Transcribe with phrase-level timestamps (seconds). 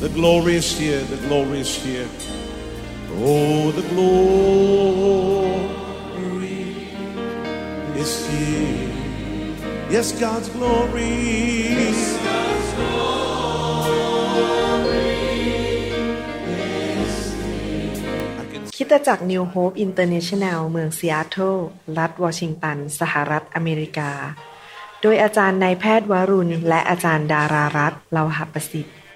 [0.00, 1.02] The glory is here.
[1.04, 2.08] The glory is here.
[3.16, 4.18] Oh, the glory
[7.94, 8.90] is here.
[9.88, 11.14] Yes, God's glory.
[18.40, 21.56] I can คริดตจักร New Hope International เมืองซีแอตเทิล
[21.98, 24.12] รัฐวอชิงตัน สหรัฐอเมริกา
[25.02, 28.94] โดยอาจารย์นายแพทย์วรุณ และอาจารย์ดารารัตน์เลาหประสิทธิ์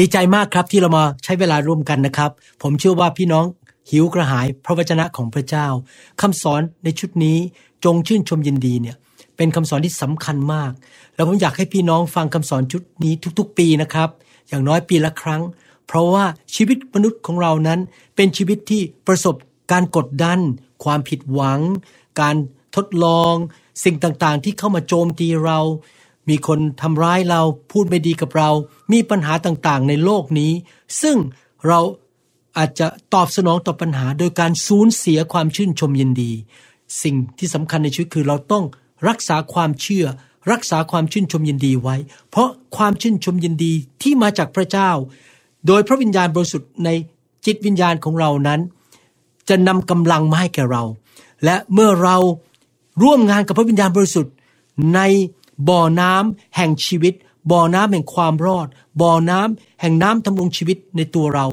[0.00, 2.30] ดีใจมากครับที่เรามาใช้เวลาร่วมกันนะครับ
[2.62, 3.44] ผมเชื่อว่าพี่น้อง
[3.90, 5.66] หิวกระหายพระวจนะของพระเจ้า
[6.20, 7.38] คำสอนในชุดนี้
[7.84, 8.96] จงชื่นชมยินดีเนี่ย
[9.36, 10.72] เป็นคำสอนที่สำคัญมาก
[11.14, 14.08] แล้วผมอยากให้พี่น้องฟังคำสอนชุดนี้ทุกๆ ปีนะครับ
[14.48, 15.42] อย่างน้อยปีละครั้ง
[15.86, 17.80] เพราะว่าชีวิตมนุษย์ของเรานั้น
[18.16, 19.34] เป็นชีวิตที่ประสบ
[19.72, 20.38] การกดดัน
[20.84, 21.60] ความผิดหวัง
[22.20, 22.36] การ
[22.76, 23.34] ทดลอง
[23.84, 25.58] สิ่งต่างๆ ที่เข้ามาโจมตีเรา
[26.30, 27.42] มีคนทำร้ายเรา
[27.72, 28.50] พูดไม่ดีกับเรา
[28.92, 30.52] มีปัญหาต่างๆ ในโลกนี้
[31.02, 31.16] ซึ่ง
[31.66, 31.80] เรา
[32.58, 36.32] อาจจะตอบสนองต่อปัญหา โดยการสูญเสียความชื่นชมยินดี
[37.02, 38.64] สิ่งที่สำคัญในชีวิตคือเราต้อง
[39.08, 40.06] รักษาความเชื่อ
[40.52, 41.96] รักษาความชื่นชมยินดีไว้
[42.30, 43.72] เพราะความชื่นชมยินดี
[44.02, 44.90] ที่มาจากพระเจ้า
[45.66, 46.88] โดยพระวิญญาณบริสุทธิ์ใน
[47.46, 48.60] จิตวิญญาณของเรานั้น
[49.48, 50.82] จะนำกำลังมาให้แก่เรา
[51.44, 52.16] และเมื่อเรา
[53.02, 54.34] ร่วมงานกับพระวิญญาณบริสุทธิ์
[54.94, 55.00] ใน
[55.68, 57.14] บ่อน้ำแห่งชีวิต
[57.50, 58.68] บ่อน้ำแห่งความรอด
[59.00, 61.46] บ่อน้ำแห่งน้ำทำรงชีวิตในตัวเรา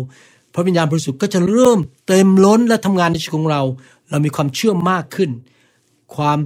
[0.54, 3.62] พระวิญญาณบริสุทธิ์ก็จะเริ่มเต็มล้นและทำงานในชีวิตของเรา
[4.10, 5.30] เรามีความเชื่อมากขึ้น
[6.16, 6.40] ความ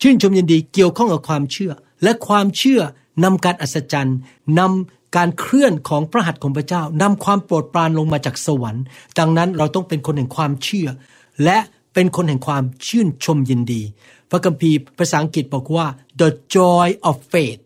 [0.00, 2.80] ชื่นชมยินดีเกี่ยวข้องกับความเชื่อ และความเชื่อ
[3.24, 4.18] นำการอัศจรรย์
[4.58, 8.84] นำการเคลื่อนของพระหัตถ์ของพระเจ้านำความโปรดปรานลงมาจากสวรรค์
[9.18, 10.88] ดังนั้นเราต้องเป็นคนแห่งความเชื่อ
[11.44, 11.58] และ
[11.94, 13.82] เป็นคนแห่งความชื่นชมยินดี
[14.30, 15.86] พระคัมภีร์ภาษาอังกฤษบอกว่า
[16.20, 17.60] the joy of faith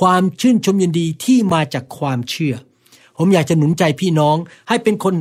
[0.00, 2.54] ความชื่นชมยินดีที่มาจากความเชื่อ
[3.18, 4.36] ผมอยากจะหนุนใจพี่น้อง
[4.68, 5.14] ให้เป็นคน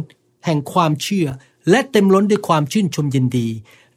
[0.45, 1.27] แห่งความเชื่อ
[1.69, 3.47] และเต็มล้นด้วยความชื่นชมยินดี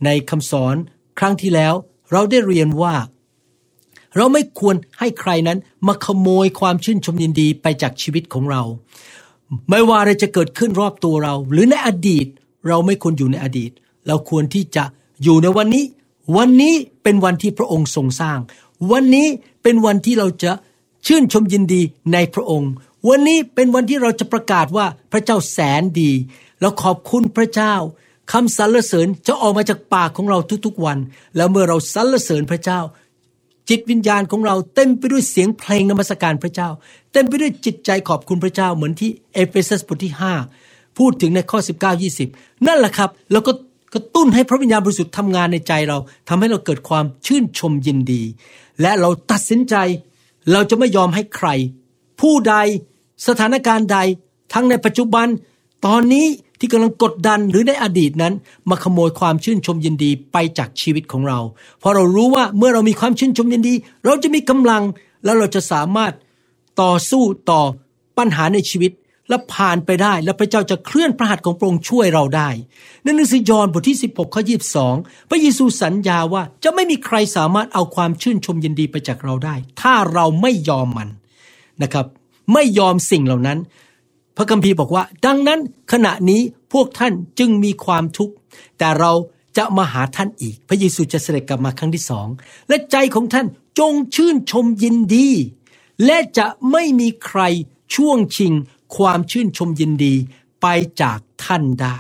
[0.05, 0.77] ในคำสอน
[1.19, 1.75] ครั้งที่แล้ว
[2.13, 2.95] เราได้เรียนว่า
[4.17, 8.63] เราไม่ควรให้ใครนั้นมาขโมยความชื่นชมยินดีไปจากชีวิตของเรา
[9.69, 12.27] ไม่ว่าอะไรจะเกิดขึ้นรอบตัวเรา หรือในอดีต
[12.69, 13.71] เราไม่ควรอยู่ในอดีต
[14.07, 14.85] เราควรที่จะ
[15.23, 15.85] อยู่ในวันนี้
[16.37, 18.39] วันนี้เป็นวันที่พระองค์ทรงสร้าง
[18.93, 19.27] วันนี้
[19.63, 20.53] เป็นวันที่เราจะ
[21.07, 21.83] ชื่นชมยินดี
[22.13, 22.71] ในพระองค์
[23.09, 26.13] วันนี้เป็นวันที่เราจะประกาศว่าพระเจ้าแสนดี
[26.61, 27.75] เราขอบคุณพระเจ้า
[28.33, 30.99] คำสรรเสริญจะออกมาจากปากของเราทุกๆวัน
[31.37, 32.81] แล้วเมื่อเราสรรเสริญพระเจ้า
[33.69, 36.69] จิตวิญญาณของเราเต็มไปด้วยเสียงเพลงนมัสการพระเจ้า
[37.13, 40.15] เต็มไปด้วยจิตใจขอบคุณพระเจ้าเหมือนที่เอเฟซัสบทที่
[40.57, 43.53] 5 พูดถึงในข้อ 19 20 นั่นแหละครับ แล้วก็
[43.97, 45.99] กระตุ้นให้พระวิญญาณบริสุทธิ์ทำงานในใจเรา
[46.29, 48.23] ทำให้เราเกิดความชื่นชมยินดี
[48.81, 49.75] และเราตัดสินใจ
[50.53, 51.49] เราจะไม่ยอมให้ใคร
[52.21, 52.55] ผู้ใด
[53.27, 53.99] สถานการณ์ใด
[54.53, 55.27] ทั้งในปัจจุบัน
[55.87, 56.27] ตอนนี้
[56.59, 58.35] ที่กำลังกดดันหรือในอดีตนั้น
[58.71, 61.41] มาขโมยความชื่นชมยินดีไปจากชีวิตของเรา
[61.79, 63.75] เพราะเรารู้ว่าเมื่อเรามีความชื่นชมยินดี
[64.05, 64.83] เราจะมีกำลัง
[65.25, 66.13] แล้วเราจะสามารถ
[66.83, 67.63] ต่อสู้ต่อ
[68.19, 68.93] ปัญหาในชีวิต
[69.29, 72.49] และผ่านไปได้และพระเจ้าจะเคลื่อนพระหัตถ์ของพระองค์ช่วยเราได้
[73.03, 74.43] ในหนังสือยอห์นบทที่ 16ข้อ
[74.87, 81.09] 22 พระเยซูสัญญาว่าจะไม่มีใครสามารถเอาความชื่นชมยินดีไปจากเราได้ ถ้าเราไม่ยอมมัน
[81.83, 82.07] นะครับ
[82.53, 83.59] ไม่ยอมสิ่งเหล่านั้น
[84.37, 85.61] พระคัมภีร์บอกว่า ดังนั้น
[85.93, 86.41] ขณะนี้
[86.73, 88.35] พวกท่านจึงมีความทุกข์
[88.79, 89.13] แต่เรา
[89.57, 92.29] จะมาหาท่านอีก พระเยซูจะเสด็จกลับมาครั้งที่สอง
[92.69, 93.47] และใจของท่าน
[93.79, 95.29] จงชื่นชมยินดี
[96.05, 97.41] และจะไม่มีใคร
[97.95, 98.53] ช่วงชิง
[98.97, 100.15] ความชื่นชมยินดี
[100.63, 100.67] ไป
[101.03, 101.99] จากท่านได้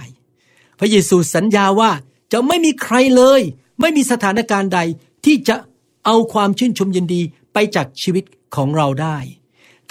[0.78, 1.90] พระเยซูสัญญาว่า
[2.32, 3.40] จะไม่มีใครเลย
[3.80, 4.80] ไม่มีสถานการณ์ใด
[5.24, 5.56] ที่จะ
[6.04, 7.20] เอาความชื่นชมยินดี
[7.52, 8.24] ไปจากชีวิต
[8.56, 9.18] ของเราได้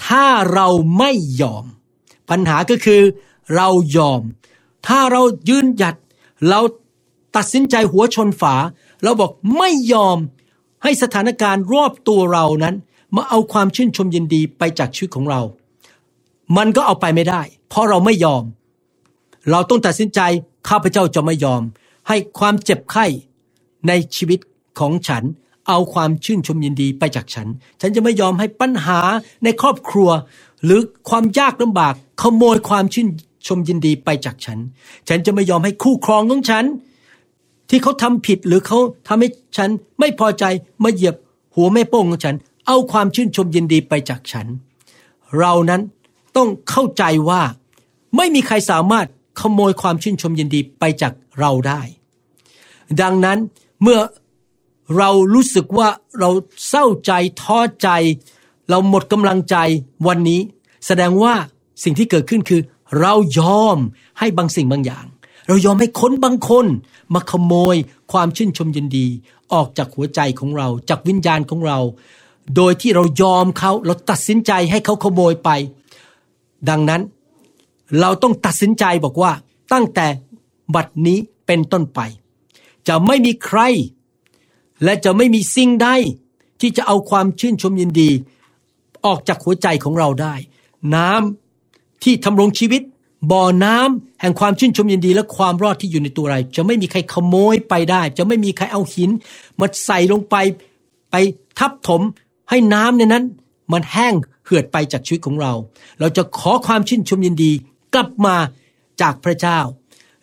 [0.06, 1.12] ถ้าเราไม่
[1.42, 1.65] ยอม
[2.30, 3.01] ปัญหาก็คือ
[3.56, 4.21] เรายอม
[4.88, 5.95] ถ้าเรายืนหยัด
[6.50, 6.62] เรา
[7.36, 8.56] ตัดสินใจหัวชนฝา
[9.03, 10.18] เราบอกไม่ยอม
[10.83, 12.75] ให้สถานการณ์รอบตัวเรานั้น
[13.15, 15.41] มาเอาความชื่นชมยินดีไปจากชีวิตของเรา
[16.57, 18.44] มันก็เอาไปไม่ได้ เพราะเราไม่ยอม
[19.51, 20.19] เราต้องตัดสินใจ
[20.69, 21.62] ข้าพเจ้าจะไม่ยอม
[22.07, 23.06] ให้ความเจ็บไข้
[23.88, 24.39] ในชีวิต
[24.80, 25.24] ของฉัน
[25.68, 27.47] เอาความชื่นชมยินดีไปจากฉัน
[27.81, 29.00] ฉันจะไม่ยอมให้ปัญหา
[29.44, 30.09] ในครอบครัว
[30.63, 33.07] หรือความยากลำบาก ขโมยความชื่น
[33.48, 34.59] ชมยินดีไปจากฉัน
[35.09, 36.65] ฉันจะไม่ยอมให้คู่ครองของฉัน
[37.69, 39.69] ที่เขาทำผิดหรือเขาทำให้ฉัน
[40.00, 40.44] ไม่พอใจ
[40.83, 41.15] มาเหยียบ
[41.56, 42.36] หัวแม่โป้งของฉัน
[42.68, 44.48] เอาความชื่นชมยินดีไปจากฉัน
[45.39, 45.81] เรานั้น
[46.38, 47.42] ต้องเข้าใจว่า
[48.18, 49.08] ไม่มีใครสามารถ
[49.42, 51.82] ขโมยความชื่นชมยินดีไปจากเราได้
[53.02, 53.38] ดังนั้น
[53.82, 54.00] เมื่อ
[54.98, 55.88] เรารู้สึกว่า
[56.20, 56.30] เรา
[56.70, 57.12] เศร้าใจ
[57.42, 57.90] ท้อใจ
[58.70, 59.56] เราหมดกำลังใจ
[60.08, 60.42] วันนี้
[60.88, 61.34] แสดงว่า
[61.84, 62.62] สิ่งที่เกิดขึ้นคือ
[63.00, 63.78] เรายอม
[64.20, 65.06] ให้บางสิ่งบางอย่าง
[65.48, 66.66] เรายอมให้คนบางคน
[67.14, 67.76] มาขโมย
[68.12, 69.08] ความชื่นชมยินดี
[69.54, 71.80] ออกจากหัวใจของเรา จากวิญญาณของเรา
[72.56, 75.50] โดยที่เรายอมเขาเราตัดสินใจให้เขาขโมยไป
[76.69, 77.01] ดังนั้น
[78.00, 79.31] เราต้องตัดสินใจบอกว่า
[79.73, 80.07] ตั้งแต่
[80.75, 82.00] บัดนี้เป็นต้นไป
[82.88, 83.59] จะไม่มีใคร
[84.83, 85.88] และจะไม่มีสิ่งใด
[86.62, 88.09] ที่จะเอาความชื่นชมยินดี
[89.06, 90.35] ออกจากหัวใจของเราได้
[90.95, 92.81] น้ำที่ทำรงชีวิต
[93.31, 99.09] บ่อน้ำแห่งความชื่นชมยินดีและความรอดที่อยู่ในตัวเราจะไม่มีใครขโมยไปได้ จะไม่มีใครเอาหิน
[99.59, 100.35] มาใส่ลงไป
[101.12, 101.15] ไป
[101.59, 102.01] ทับถม
[102.50, 103.23] ให้น้ำในนั้น
[103.71, 104.13] มันแห้ง
[104.45, 105.53] เหือดไปจากชีวิตของเรา
[106.00, 107.51] เราจะขอความชื่นชมยินดี
[107.94, 108.36] กลับมา
[109.01, 109.59] จากพระเจ้า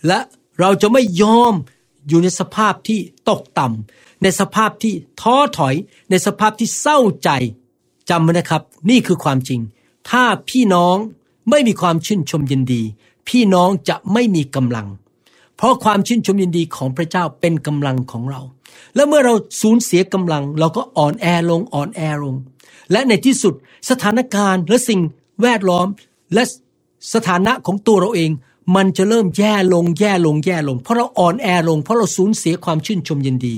[0.07, 0.19] และ
[0.61, 1.55] เราจะไม่ยอม
[2.09, 2.99] อยู่ในสภาพที่
[3.29, 5.75] ตกต่ำในสภาพที่ท้อถอย
[6.11, 7.31] ในสภาพที่เศร้าใจ
[8.11, 9.61] จำไว้นะครับ นี่คือความจริง
[10.11, 10.97] ถ้าพี่น้อง
[11.51, 12.83] ไม่มีความชื่นชมยินดี
[13.29, 14.89] พี่น้องจะไม่มีกำลัง
[15.63, 18.41] เพราะความชื่นชมยินดีของพระเจ้าเป็นกำลังของเรา
[18.95, 22.35] และเมื่อเราสูญเสียกำลัง เราก็อ่อนแอลงอ่อนแอลง
[22.93, 23.55] และในที่สุด
[23.91, 25.01] สถานการณ์และสิ่ง
[25.43, 25.87] แวดล้อม
[26.35, 26.43] และ
[27.15, 28.31] สถานะของตัวเราเอง
[28.77, 33.57] มันจะเริ่มแย่ลงแย่ลงแย่ลง เพราะเราอ่อนแอลง เพราะเราสูญเสียความชื่นชมยินดี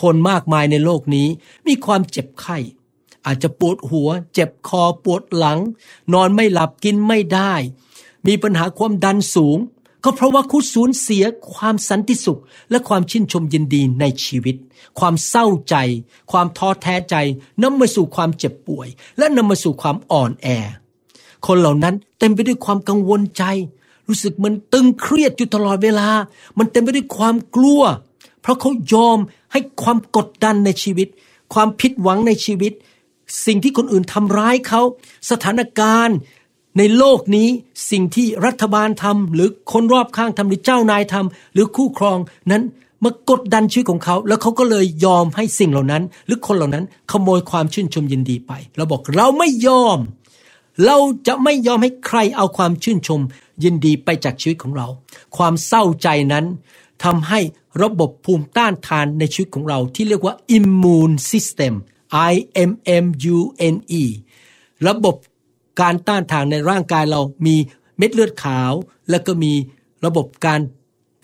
[0.00, 1.28] คนมากมายในโลกนี้
[1.66, 2.56] มีความเจ็บไข้
[3.26, 5.58] อาจจะปวดหัว เจ็บคอปวดหลัง
[6.12, 7.54] นอนไม่หลับกินไม่ได้
[8.26, 9.58] มีปัญหาความดันสูง
[10.04, 11.24] ก็เพราะว่าคุณสูญเสีย
[11.54, 12.40] ความสันติสุข
[12.70, 14.56] และความชื่นชมยินดีในชีวิต
[14.98, 15.76] ความเศร้าใจ
[16.32, 17.16] ความท้อแท้ใจ
[17.62, 20.48] นำมาสู่ความเจ็บป่วย และนำมาสู่ความอ่อนแอ
[21.46, 23.44] คนเหล่านั้นเต็มไปด้วยความกังวลใจ
[24.08, 26.08] รู้สึกมันตึงเครียดอยู่ตลอดเวลา
[26.58, 27.82] มันเต็มไปด้วยความกลัว
[28.40, 29.18] เพราะเขายอม
[29.52, 31.08] ให้ความกดดันในชีวิต
[31.54, 32.72] ความผิดหวังในชีวิต
[33.46, 34.80] สิ่งที่คนอื่นทำร้ายเขา
[35.30, 36.16] สถานการณ์
[36.76, 37.48] ในโลกนี้
[37.90, 42.18] สิ่งที่รัฐบาลทำหรือคนรอบข้างทำหรือเจ้านายทำหรือคู่ครอง
[42.50, 42.62] นั้น
[43.04, 49.98] มากดดันชีวิตของเขา แล้วเขาก็เลยยอมให้สิ่งเหล่านั้น หรือคนเหล่านั้นขโมยความชื่นชมยินดีไปเราบอกเราไม่ยอม
[50.84, 53.20] เราจะไม่ยอมให้ใครเอาความชื่นชม
[53.64, 54.86] ยินดีไปจากชีวิตของเรา
[55.36, 56.44] ความเศร้าใจนั้น
[57.04, 57.40] ทำให้
[57.82, 61.74] ระบบภูมิต้านทานในชีวิตของเรา ที่เรียกว่า immune system
[62.30, 62.32] I
[62.70, 62.72] M
[63.04, 63.06] M
[63.36, 63.38] U
[63.74, 64.02] N E
[64.88, 65.16] ระบบ
[65.80, 67.56] การต้านทานในร่างกายเรามี
[67.98, 68.72] เม็ดเลือดขาว
[69.10, 69.52] แล้วก็มี
[70.04, 70.60] ระบบการ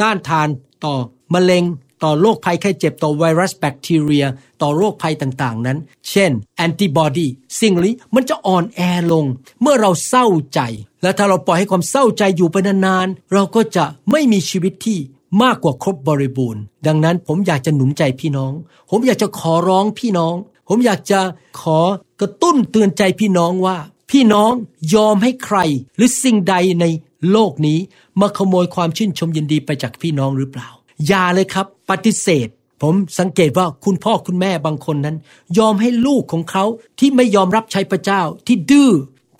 [0.00, 0.48] ต้านทาน
[0.84, 0.94] ต่อ
[1.34, 1.64] มะเร็ง
[2.02, 4.26] ต่อโรคภัยไข้เจ็บต่อไวรัสแบคทีเรีย
[4.62, 5.78] ต่อโรคภัยต่างๆ นั้น
[6.10, 7.26] เช่นแอนติบอดี
[7.60, 8.80] สิ่งนี้มันจะอ่อนแอ
[9.12, 9.26] ลง
[9.60, 10.60] เมื่อเราเศร้าใจ
[11.02, 14.98] และถ้าเราปล่อยให้ความเศร้าใจอยู่ไปนานๆเราก็จะไม่มีชีวิตที่
[15.42, 18.52] มากกว่าครบบริบูรณ์ ดังนั้นผมอยากจะหนุนใจพี่น้อง
[18.90, 20.34] ผมอยากจะขอร้องพี่น้อง
[20.68, 21.20] ผมอยากจะ
[21.60, 21.78] ขอ
[22.20, 23.76] กระตุ้นเตือนใจพี่น้องว่า
[24.10, 24.52] พี่น้อง
[24.94, 25.58] ยอมให้ใคร
[25.96, 26.84] หรือสิ่งใดใน
[27.32, 27.78] โลกนี้
[28.20, 30.68] มาขโมยความชื่นชมยินดีไปจากพี่น้องหรือเปล่า
[31.06, 32.48] อย่าเลยครับปฏิเสธ
[32.82, 35.16] ผมสังเกตว่าคุณพ่อคุณแม่บางคนนั้น
[35.58, 36.64] ยอมให้ลูกของเขา
[36.98, 38.90] ที่ไม่ยอมรับใช้พระเจ้าที่ดื้อ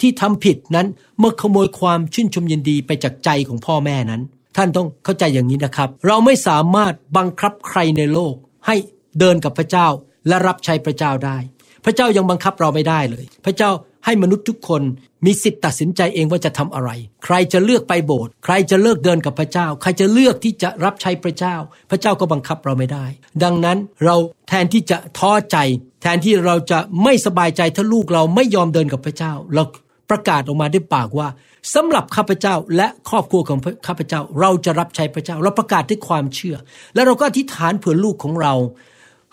[0.01, 0.87] ที่ทำผิดนั้น
[1.23, 4.23] มื่อขโมยความชื่นชมยินดีไปจากใจของพ่อแม่นั้น
[4.57, 8.35] ท่านต้องเข้าใจอย่างนี้นะครับ เราไม่สามารถบังคับใครในโลก
[8.67, 8.77] ให้
[9.19, 9.87] เดินกับพระเจ้า
[10.29, 11.39] และรับใช้พระเจ้าได้
[11.85, 13.71] พระเจ้ายังบังคับเราไม่ได้เลย พระเจ้า
[14.05, 14.83] ให้มนุษย์ทุกคน
[15.25, 16.91] มีสิทธิ์ตัดสินใจเองว่าจะทำอะไร
[17.25, 21.57] ใครจะเลือกไปโบสถ์ใครจะเลิกเดินกับพระเจ้า ใครจะเลือกที่จะรับใช้พระเจ้า
[21.91, 23.07] พระเจ้าก็บังคับเราไม่ได้
[23.43, 24.17] ดังนั้นเรา
[24.49, 25.57] แทนที่จะท้อใจ
[26.03, 29.65] แทนที่เราจะไม่สบายใจถ้าลูกเราไม่ยอมเดินกับพระเจ้า เรา
[30.11, 31.29] ประกาศออกมาด้วยปากว่า
[31.75, 36.57] สำหรับข้าพเจ้าและครอบครัวของข้าพเจ้า เราจะรับใช้พระเจ้า เราประกาศด้วยความเชื่อ
[36.95, 38.55] และเราก็อธิษฐานเผื่อลูกของเรา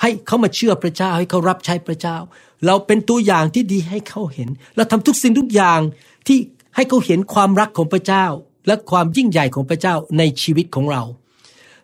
[0.01, 2.17] ให้เขามาเชื่อพระเจ้าให้เขารับใช้พระเจ้า
[2.65, 5.79] เราเป็นตัวอย่างที่ดีให้เขาเห็น เราทำทุกสิ่งทุกอย่าง
[6.27, 6.37] ที่
[6.75, 8.25] ให้เขาเห็นความรักของพระเจ้า
[8.67, 11.03] และความยิ่งใหญ่ของพระเจ้าในชีวิตของเรา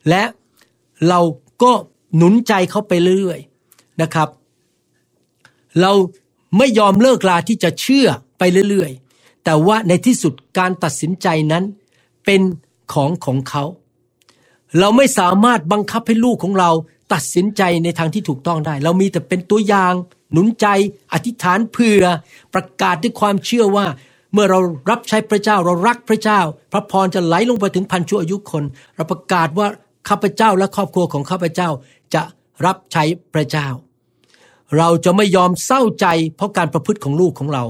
[0.10, 0.24] และ
[1.10, 1.20] เรา
[1.64, 1.72] ก็
[2.16, 4.30] หนุนใจเขาไปเรื่อยๆนะครับ
[5.82, 5.92] เรา
[6.58, 8.08] ไม่ยอมเลิกลาที่จะเชื่อ
[8.40, 11.64] ไปเรื่อยๆ แต่ว่าในที่สุดการตัดสินใจนั้น
[12.26, 12.42] เป็น
[12.94, 13.64] ของของเขา
[14.80, 16.70] เราไม่สามารถบังคับให้ลูกของเรา
[17.14, 19.94] ตัดสินใจในทางที่ถูกต้องได้ เรามีแต่เป็นตัวอย่าง
[20.32, 20.68] หนุนใจ
[21.14, 22.04] อธิษฐานเผื่อ
[22.54, 23.86] ประกาศด้วยความเชื่อว่า
[24.34, 24.60] เมื่อเรา
[24.90, 26.40] รับใช้พระเจ้าเรารักพระเจ้า
[26.72, 28.64] พระพรจะไหลลงไปถึงพันชั่วอายุคน
[28.96, 29.68] เราประกาศว่า
[30.10, 31.70] ข้าพเจ้าและครอบครัวของข้าพเจ้า
[32.14, 32.22] จะ
[32.66, 33.68] รับใช้พระเจ้า
[34.78, 37.64] เราจะไม่ยอมเศร้าใจ เพราะการประพฤติของลูกของเรา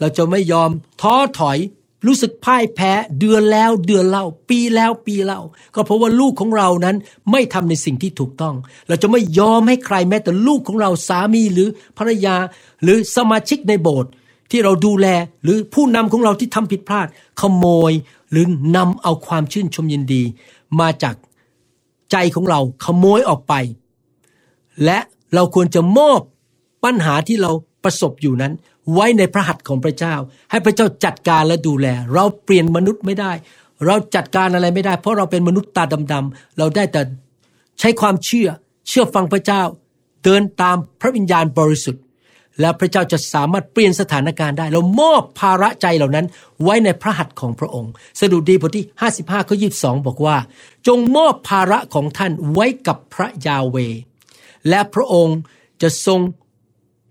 [0.00, 1.58] เราจะไม่ยอมท้อถอย
[2.06, 5.40] รู้สึกพ่ายแพ้เดือนแล้วเดือนเล่า ปีแล้วปีเล่า
[5.74, 6.96] ก็เพราะว่าลูกของเรานั้น
[7.30, 8.54] ไม่ทำในสิ่งที่ถูกต้อง
[8.88, 12.36] เราจะไม่ยอมให้ใครแม้แต่ลูกของเราสามีหรือภรรยา
[12.82, 14.10] หรือสมาชิกในโบสถ์
[14.50, 15.06] ที่เราดูแล
[15.42, 17.06] หรือผู้นำของเราที่ทำผิดพลาด
[17.40, 17.92] ขโมย
[18.30, 20.22] หรือนำเอาความชื่นชมยินดี
[20.80, 21.14] มาจาก
[22.12, 23.54] ใจของเราขโมยออกไป
[24.84, 24.98] และ
[25.34, 26.20] เราควรจะมอบ
[26.84, 27.50] ปัญหาที่เรา
[27.84, 28.52] ประสบอยู่นั้น
[28.94, 30.14] ไว้ในพระหัตถ์ของพระเจ้า
[30.50, 33.32] ให้พระเจ้าจัดการและดูแล เราเปลี่ยนมนุษย์ไม่ได้
[33.86, 37.02] เราจัดการอะไรไม่ได้ เพราะเราเป็นมนุษย์ตาดำๆเราได้แต่
[37.80, 38.48] ใช้ความเชื่อ
[38.88, 39.62] เชื่อฟังพระเจ้า
[40.24, 42.02] เดินตามพระวิญญาณบริสุทธิ์
[42.60, 46.26] แล้วพระเจ้าจะสามารถเปลี่ยนสถานการณ์ได้ เรามอบภาระใจเหล่านั้น
[46.62, 50.36] ไว้ในพระหัตถ์ของพระองค์สดุดีบทที่ 55ข้อ22 บอกว่า
[50.86, 53.76] จงมอบภาระของท่านไว้กับพระยาเว
[54.68, 55.38] และพระองค์
[55.82, 56.20] จะทรง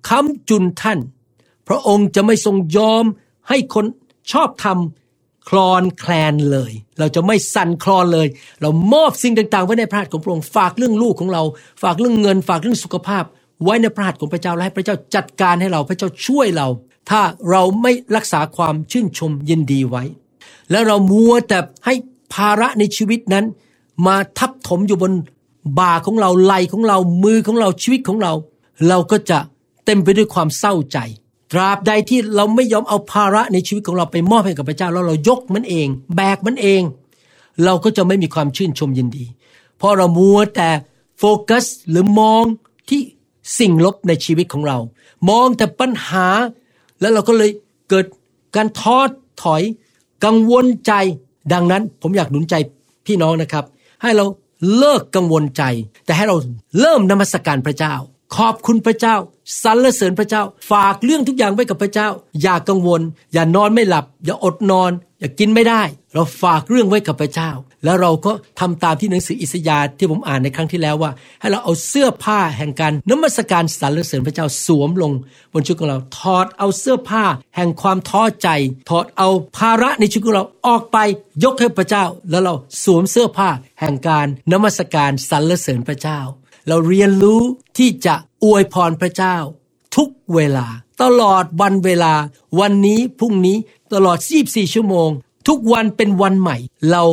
[0.07, 0.99] ค้ำจุนท่าน
[1.69, 3.05] พระองค์จะไม่ทรงยอม
[3.49, 3.85] ให้คน
[4.31, 8.27] ชอบทำคลอนแคลนเลย เราจะไม่สั่นคลอนเลย
[8.61, 11.43] เรามอบสิ่งต่างๆ ไว้ในพระหัตถ์ของพระองค์ฝากเรื่องลูกของเรา
[11.83, 13.23] ฝากเรื่องเงิน ฝากเรื่องสุขภาพ
[13.63, 16.67] ไว้ในพระหัตถ์ของพระเจ้าและให้พระเจ้าจัดการให้เราพระเจ้าช่วยเรา
[17.09, 20.03] ถ้าเราไม่รักษาความชื่นชมยินดีไว้
[20.71, 21.93] แล้วเรามัวแต่ให้
[22.33, 23.45] ภาระในชีวิตนั้น
[24.07, 25.13] มาทับถมอยู่บน
[25.79, 28.33] บ่าของเราไหลของเรามือของเราชีวิตของเรา
[28.88, 29.39] เราก็จะ
[29.85, 30.97] เต็มไปด้วยความเศร้าใจ
[31.51, 36.81] ตราบใดที่เราไม่ยอมเอาภาระในชีวิตของเราไปมอบให้กับพระเจ้าแล้วเรายกมันเอง แบกมันเอง
[37.65, 39.25] เราก็จะไม่มีความชื่นชมยินดี
[39.77, 40.69] เพราะเรามัวแต่
[41.17, 42.43] โฟกัสหรือมอง
[42.89, 43.01] ที่
[43.59, 44.77] สิ่งลบในชีวิตของเรา
[45.29, 46.27] มองแต่ปัญหา
[46.99, 47.49] แล้วเราก็เลย
[47.89, 48.05] เกิด
[48.55, 48.97] การท้อ
[49.43, 49.61] ถอย
[50.25, 50.93] กังวลใจ
[51.53, 52.55] ดังนั้นผมอยากหนุนใจ
[53.05, 53.65] พี่น้องนะครับ
[54.01, 54.25] ให้เรา
[54.77, 55.63] เลิกกังวลใจ
[56.05, 56.35] แต่ให้เรา
[56.79, 57.93] เริ่มนมัสการพระเจ้า
[58.36, 59.15] ขอบคุณพระเจ้า
[59.63, 62.09] สรรเสริญพระเจ้า ฝากเรื่องทุกอย่างไว้กับพระเจ้า
[62.41, 63.01] อย่ากังวล
[63.33, 65.81] อย่านอนไม่หลับ อย่าอดนอน อย่ากินไม่ได้
[66.13, 67.51] เราฝากเรื่องไว้กับพระเจ้า
[67.83, 75.12] แล้วเราก็ทำตามที่หนังสืออิสยาห์ที่ผมอ่านในครั้งที่แล้วว่า ให้เราเอาเสื้อผ้าแห่งการนมัสการสรรเสริญพระเจ้าสวมลง
[75.53, 77.24] บนชุดของเราถอดเอาเสื้อผ้า
[77.55, 78.48] แห่งความท้อใจ
[78.89, 80.98] ถอดเอาภาระในชีวิตของเราออกไป
[81.43, 86.19] ยกให้พระเจ้า แล้วเราสวมเสื้อผ้า แห่งการนมัสการสรรเสริญพระเจ้า
[86.69, 87.41] เราเรียนรู้
[87.77, 89.38] ที่จะอวยพรพระเจ้า
[89.95, 90.67] ทุกเวลา
[91.01, 92.13] ตลอดวันเวลา
[92.59, 93.57] วันนี้พรุ่งนี้
[93.93, 95.09] ตลอด 24 ชั่วโมง
[95.47, 96.57] ทุกวันเป็นวันใหม่
[96.91, 97.03] เรา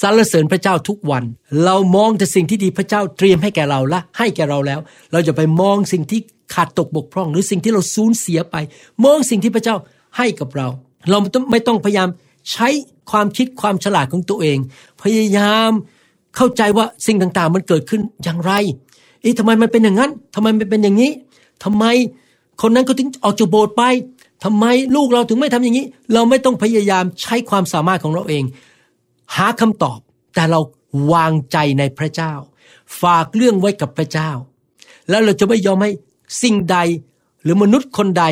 [0.00, 1.24] สรรเสริญพระเจ้าทุกวัน
[1.64, 4.80] เรามองแต่สิ่งที่ดีพระเจ้าเตรียมให้แก่เราละให้แก่เราแล้ว
[5.12, 6.20] เราจะไปมองสิ่งที่
[6.54, 8.56] ขาดตกบกพร่อง หรือสิ่งที่เราสูญเสียไป
[9.04, 9.76] มองสิ่งที่พระเจ้า
[10.16, 10.68] ให้กับเรา
[11.10, 11.18] เรา
[11.50, 12.08] ไม่ต้องพยายาม
[12.52, 12.68] ใช้
[13.10, 14.58] ความคิดความฉลาดของตัวเอง
[15.02, 15.70] พยายาม
[16.36, 18.52] เข้าใจว่าสิ่งต่างๆ มันเกิดขึ้นอย่างไร
[19.20, 21.12] เอ๊ะทำไมมันเป็นอย่างนั้นทำไมมันเป็นอย่างนี้
[21.64, 21.84] ทำไม
[22.62, 23.82] คนนั้นเขาถึงออกจากโบสถ์ไป
[24.44, 24.64] ทำไม
[24.96, 28.44] ลูกเราถึงไม่ทำอย่างนี้ เราไม่ต้องพยายามใช้ความสามารถของเราเอง
[29.34, 29.98] หาคำตอบ
[30.34, 30.60] แต่เรา
[31.12, 32.32] วางใจในพระเจ้า
[33.02, 34.30] ฝากเรื่องไว้กับพระเจ้า
[35.08, 35.90] แล้วเราจะไม่ยอมให้
[36.42, 36.78] สิ่งใด
[37.42, 38.24] หรือมนุษย์คนใด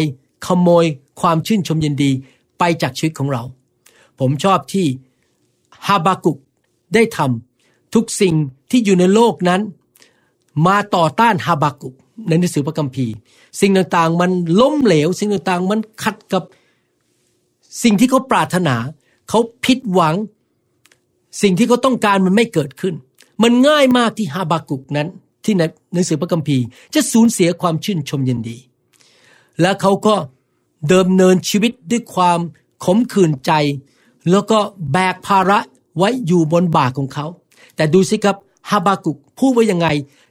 [0.47, 0.85] ขโมย
[1.21, 2.11] ความชื่นชมยินดี
[2.59, 3.43] ไปจากชีวิตของเรา
[4.19, 4.87] ผมชอบที่
[5.87, 6.39] ฮาบากุก
[6.95, 8.35] ได้ทำทุกสิ่ง
[8.71, 9.61] ที่อยู่ในโลกนั้น
[10.67, 11.95] มาต่อต้านฮาบากุก
[12.29, 13.15] ในหนังสือพระคัมภีร์
[13.61, 16.43] สิ่งต่างๆมันล้มเหลว สิ่งต่างๆมันขัดกับ
[17.83, 18.77] สิ่งที่เขาปรารถนา
[19.29, 20.17] เขาผิดหวัง
[21.43, 22.95] สิ่งที่เขาต้องการมันไม่เกิดขึ้น
[23.43, 25.09] มันง่ายมากที่ฮาบากุกนั้น
[25.45, 25.63] ที่ใน
[25.95, 28.57] หนังสือพระคัมภีร์ จะสูญเสียความชื่นชมยินดี
[29.61, 30.15] และเขาก็
[30.89, 32.39] เดิมเนินชีวิตด้วยความ
[32.85, 33.53] ขมขื่นใจ
[34.31, 34.59] แล้วก็
[34.93, 35.59] แบกภาระ
[35.99, 37.27] ไว้อยู่บนบ่าของเขา
[37.77, 38.37] แต่ดูสิครับ
[38.71, 39.89] ฮาบากุกพูดไว้ยังไง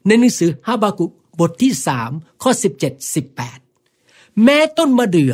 [0.07, 1.05] ในหนังสือฮาบากุ
[1.39, 3.59] บทที่สามข้อสิบเจ็ดสิบแปด
[4.43, 5.33] แม้ต้นมะเดื่อ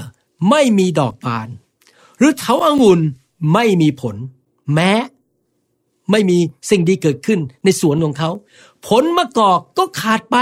[0.49, 1.49] ไม่มีดอกบาน
[2.17, 3.01] หรือเถาอางุ่น
[3.53, 4.15] ไม่มีผล
[4.73, 4.91] แม้
[6.11, 6.37] ไม่มี
[6.69, 8.29] สิ่งดีเกิดขึ้นในสวนของเขา
[8.87, 10.37] ผลมะกอกก็ขาดไป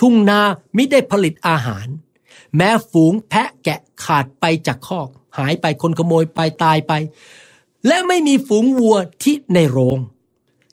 [0.00, 0.40] ทุ่งนา
[0.74, 1.86] ไม่ได้ผลิตอาหาร
[2.56, 5.08] แม้ฝูงแพะแกะขาดไปจากคอก
[5.38, 6.92] หายไปคนขโมยไปตายไป
[7.86, 9.98] และไม่มีฝูงวัวที่ในโรง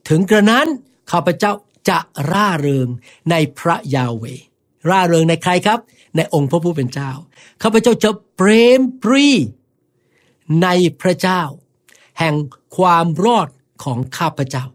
[0.09, 0.67] ถึงกระนั้น
[1.11, 1.51] ข้าพเจ้า
[1.89, 1.99] จะ
[2.31, 2.87] ร่าเริง
[3.29, 4.23] ในพระยาเว
[4.89, 5.79] ร่าเริงในใครครับ
[6.15, 7.11] ในองค์พระผู้เป็นเจ้า
[7.61, 9.27] ข้าพเจ้าจะเปรมปรี
[10.63, 10.67] ใน
[11.01, 11.41] พระเจ้า
[12.19, 12.35] แห่ง
[12.77, 13.49] ความรอด
[13.83, 14.65] ของข้าพเจ้า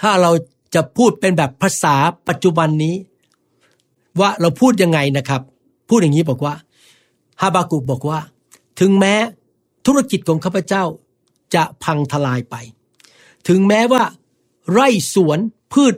[0.00, 0.30] ถ้าเรา
[0.74, 1.96] จะพูดเป็นแบบภาษา
[2.28, 2.94] ปัจจุบันนี้
[4.20, 5.42] ว่าเราพูดยังไงนะครับ
[5.88, 6.54] พูดอย่างนี้บอกว่า
[7.40, 8.20] ฮาบากุบอกว่า
[8.80, 9.14] ถึงแม้
[9.86, 10.84] ธุรกิจของข้าพเจ้า
[11.54, 12.54] จะพังทลายไป
[13.48, 14.02] ถึงแม้ว่า
[14.72, 15.38] ไร่สวน
[15.72, 15.94] พืช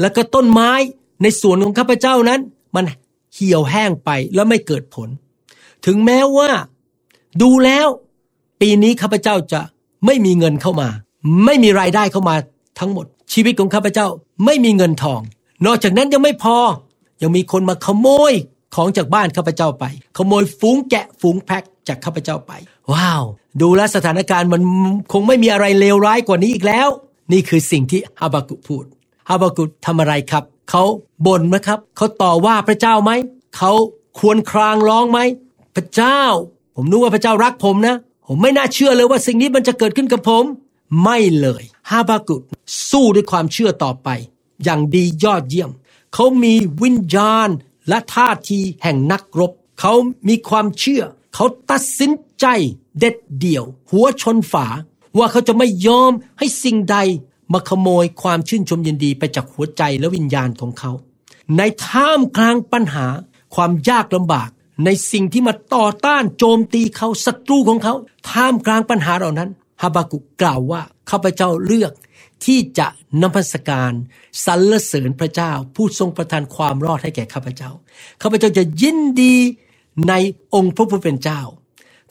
[0.00, 0.72] และก็ต้นไม้
[1.22, 2.40] ในสวนของข้าพเจ้านั้น
[2.74, 2.84] มัน
[3.34, 5.08] เหี่ยวแห้งไปแล้วไม่เกิดผล
[5.86, 6.50] ถึงแม้ว่า
[7.42, 7.88] ดูแล้ว
[8.60, 9.60] ปีนี้ข้าพเจ้าจะ
[10.06, 10.88] ไม่มีเงินเข้ามา
[11.44, 12.34] ไม่มีรายได้เข้ามา
[12.78, 14.06] ทั้งหมด ชีวิตของข้าพเจ้า
[14.44, 15.20] ไม่มีเงินทอง
[15.66, 16.56] นอกจากนั้นยังไม่พอ
[17.22, 18.32] ยังมีคนมาขโมย
[18.74, 19.84] ของจากบ้านข้าพเจ้าไป
[20.16, 22.52] ขโมยฝูงแกะฝูงแพะจากข้าพเจ้าไป
[22.92, 23.24] ว้าว
[23.62, 24.62] ดูแลสถานการณ์มัน
[25.12, 26.88] คงไม่มีอะไรเลวร้ายกว่านี้อีกแล้ว
[27.32, 28.84] นี่คือสิ่งที่ฮาบากุพูด
[29.28, 30.82] ฮาบากุทำอะไรครับ เขา
[31.26, 33.10] บ่นไหมครับ เขาต่อว่าพระเจ้าไหม
[33.56, 33.72] เขา
[34.18, 35.20] ควรครางร้องไหม
[35.76, 36.22] พระเจ้า
[36.76, 40.44] ผมนึกว่าพระเจ้ารักผมนะ ผมไม่น่าเชื่อเลยว่าสิ่งนี้มันจะเกิดขึ้นกับผม
[41.04, 42.36] ไม่เลยฮาบากุ
[42.90, 44.08] สู้ด้วยความเชื่อต่อไป
[44.64, 45.70] อย่างดียอดเยี่ยม
[46.14, 47.48] เขามีวิญญาณ
[47.88, 49.92] และท่าทีแห่งนักรบ เขา
[50.28, 51.02] มีความเชื่อ
[51.34, 52.46] เขาตัดสินใจ
[52.98, 54.66] เด็ดเดี่ยว หัวชนฝา
[55.18, 56.96] ว่าเขาจะไม่ยอมให้สิ่งใด
[57.52, 60.92] มาขโมยความชื่นชมยินดีไปจากหัวใจและวิญญาณของเขา
[61.56, 63.06] ในท่ามกลางปัญหา
[63.54, 64.50] ความยากลำบาก
[64.84, 67.94] ในสิ่งที่มาต่อต้านโจมตีเขาศัตรูของเขา
[68.30, 69.50] ท่ามกลางปัญหาเหล่านั้น
[69.82, 71.92] ฮาบากุกกล่าวว่าข้าพเจ้าเลือก
[72.44, 72.88] ที่จะ
[73.22, 73.92] นมัสการ
[74.44, 77.70] สรรเสริญพระเจ้า ผู้ทรงประทานความรอดให้แก่ข้าพเจ้า
[78.22, 79.34] ข้าพเจ้าจะยินดี
[80.08, 80.14] ใน
[80.54, 81.40] องค์พระผู้เป็นเจ้า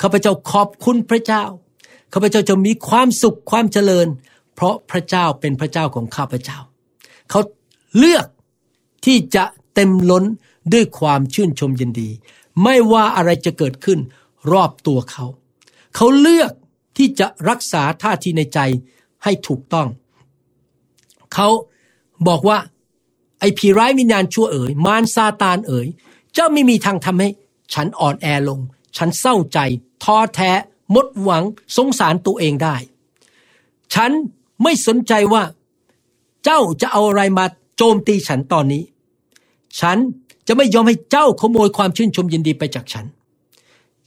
[0.02, 1.44] ข้าพเจ้าขอบคุณพระเจ้า
[2.14, 4.08] ข้าพเจ้าจะมีความสุขความเจริญ
[4.56, 6.60] เพราะพระเจ้าเป็นพระเจ้าของข้าพเจ้า
[7.30, 7.40] เขา
[7.98, 8.26] เลือก
[9.06, 9.44] ที่จะ
[9.76, 10.24] เต็มล้น
[10.74, 12.10] ด้วยความชื่นชมยินดี
[12.64, 14.00] ไม่ว่าอะไรจะเกิดขึ้น
[14.52, 15.26] รอบตัวเขา
[15.96, 16.52] เขาเลือก
[16.98, 18.60] ที่จะรักษาท่าทีในใจ
[19.24, 19.88] ให้ถูกต้อง
[21.34, 21.48] เขา
[22.28, 22.58] บอกว่า
[23.40, 25.88] ไอ้ผีร้ายวิญญาณชั่วเอ๋ยมารซาตานเอ๋ย
[26.34, 27.30] เจ้าไม่มีทางทำให้
[27.74, 28.60] ฉันอ่อนแอลง
[28.98, 29.60] ฉันเศร้าใจ
[30.04, 30.52] ท้อแท้
[30.92, 31.44] หมดหวัง
[31.78, 32.76] สงสารตัวเองได้
[33.94, 34.12] ฉัน
[34.64, 35.44] ไม่สนใจว่า
[36.44, 37.46] เจ้าจะเอาอะไรมา
[37.78, 38.84] โจมตีฉันตอนนี้
[39.80, 39.98] ฉัน
[40.48, 43.06] จะไม่ยอมให้เจ้าขโมยความชื่นชมยินดีไปจากฉัน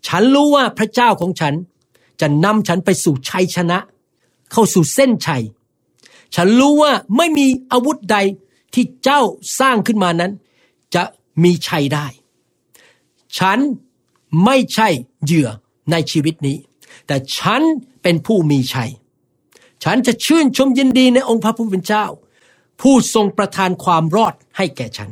[0.07, 1.55] ฉันรู้ว่าพระเจ้าของฉัน
[2.20, 3.78] จะนำฉันไปสู่ชัยชนะ
[4.52, 5.42] เข้าสู่เส้นชัย
[6.35, 8.16] ฉันรู้ว่าไม่มีอาวุธใด
[8.74, 9.20] ที่เจ้า
[9.59, 10.33] สร้างขึ้นมานั้น
[10.94, 11.02] จะ
[11.42, 12.07] มีชัยได้
[13.38, 13.59] ฉัน
[14.44, 14.88] ไม่ใช่
[15.24, 15.48] เหยื่อ
[15.90, 16.57] ในชีวิตนี้
[17.07, 17.62] แต่ฉัน
[18.03, 18.90] เป็นผู้มีชัย
[19.85, 22.07] ฉันจะชื่นชมยินดีในองค์พระผู้เป็นเจ้า
[22.81, 25.11] ผู้ทรงประทานความรอดให้แก่ฉัน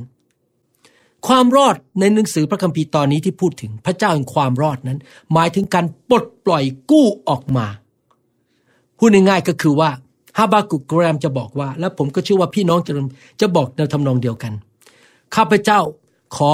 [1.26, 4.98] ความรอดในหนังสือพระคัมภีร์ตอนนี้ที่พูดถึงพระเจ้าแห่งความรอดนั้น
[5.32, 7.66] หมายถึงการปลดปล่อยกู้ออกมา
[8.98, 9.90] พูดง่ายๆก็คือว่า
[10.38, 12.92] ฮาบากุกแกรมจะบอกว่า และผมก็เชื่อว่าพี่น้องจะ
[13.40, 14.52] จะบอกในทำนองเดียวกัน
[15.34, 15.80] ข้าพเจ้า
[16.36, 16.52] ขอ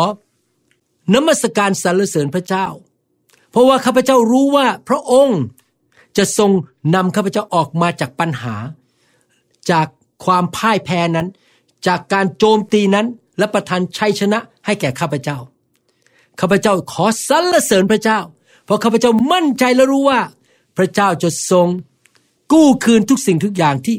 [1.15, 2.67] นมัสการสรรเสริญพระเจ้า
[3.57, 5.41] เพราะว่าข้าพเจ้ารู้ว่าพระองค์
[6.17, 6.51] จะทรง
[6.95, 8.55] นำข้าพเจ้าออกมาจากปัญหา
[9.71, 9.87] จาก
[10.25, 11.29] ความพ่ายแพ้นั้น
[11.87, 13.07] จากการโจมตีนั้น
[13.39, 15.39] และประทานชัยชนะให้แก่ข้าพเจ้า
[16.41, 18.21] ข้าพเจ้าขอสรรเสริญพระเจ้า
[18.65, 20.21] เพราะข้าพเจ้ามั่นใจและรู้ว่า
[20.77, 21.69] พระเจ้าจะทรง
[22.53, 23.97] กู้คืนทุกสิ่งทุกอย่างที่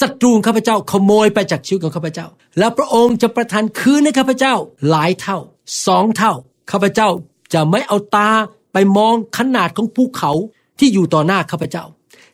[0.00, 2.26] ศัตรูข้าพเจ้าขโมยไปจากชีวิตของข้าพเจ้า
[2.58, 4.54] แล้วพระองค์จะประทานคืนให้ข้าพเจ้า
[4.88, 5.38] หลายเท่า
[5.86, 6.32] สองเท่า
[6.70, 7.08] ข้าพเจ้า
[7.54, 8.30] จะไม่เอาตา
[8.72, 10.32] ไปมองขนาดของภูเขา
[10.78, 11.84] ที่อยู่ต่อหน้าข้าพเจ้า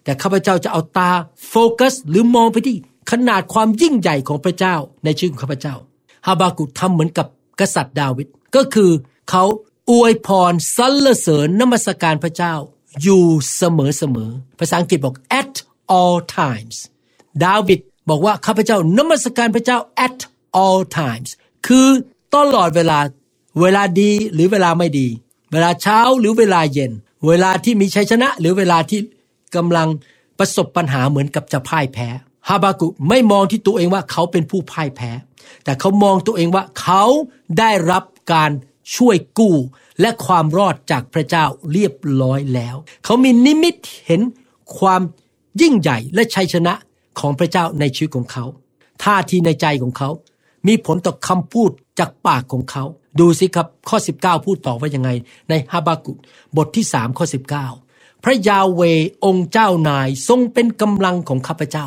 [0.04, 1.10] แต่ข้าพเจ้าจะเอาตา
[1.48, 2.76] โฟกัส หรือมองไปที่
[3.10, 5.74] ขนาดความยิ่งใหญ่ของพระเจ้าในชีวิตของข้าพเจ้า
[6.26, 7.26] ฮาบากุทำเหมือนกับ
[7.60, 8.90] กษัตริย์ดาวิดก็คือ
[9.30, 9.44] เขา
[9.90, 12.54] อวยพรสรรเสริญนมัสการพระเจ้า
[13.02, 13.24] อยู่
[13.56, 15.54] เสมอเสมอภาษาอังกฤษบอก at
[15.96, 16.76] all times
[17.44, 20.18] ดาวิดบอกว่าข้าพเจ้านมัสการพระเจ้า at
[20.62, 21.30] all times
[21.66, 21.88] คือ
[22.34, 22.98] ตลอดเวลา
[23.60, 25.08] เวลาดีหรือเวลาไม่ดี
[25.52, 26.92] เวลาเช้าหรือเวลาเย็น
[27.28, 29.00] เวลาที่มีชัยชนะ หรือเวลาที่
[29.56, 29.88] กำลัง
[30.38, 32.08] ประสบปัญหาเหมือนกับจะพ่ายแพ้
[32.48, 35.10] ฮาบากุไม่มองที่ตัวเองว่าเขาเป็นผู้พ่ายแพ้
[35.64, 37.04] แต่เขามองตัวเองว่าเขา
[37.58, 38.50] ได้รับการ
[38.96, 39.54] ช่วยกู้
[40.00, 43.74] และความรอดจากพระเจ้าเรียบร้อยแล้ว เขามีนิมิต
[44.06, 44.20] เห็น
[44.78, 45.02] ความ
[45.60, 46.74] ยิ่งใหญ่และชัยชนะ
[47.20, 48.44] ของพระเจ้าในชีวิตของเขา
[49.02, 50.10] ท่าทีในใจของเขา
[50.66, 52.84] มีผลต่อคำพูดจากปากของเขา
[53.20, 55.10] ดูสิครับข้อ 19 พูดต่อว่ายังไง
[55.48, 56.12] ในฮาบากุ
[56.56, 57.26] บทที่ 3 ข้อ
[57.74, 58.82] 19 พระยาเว
[59.24, 61.86] องค์เจ้านายทรงเป็นกำลังของข้าพเจ้า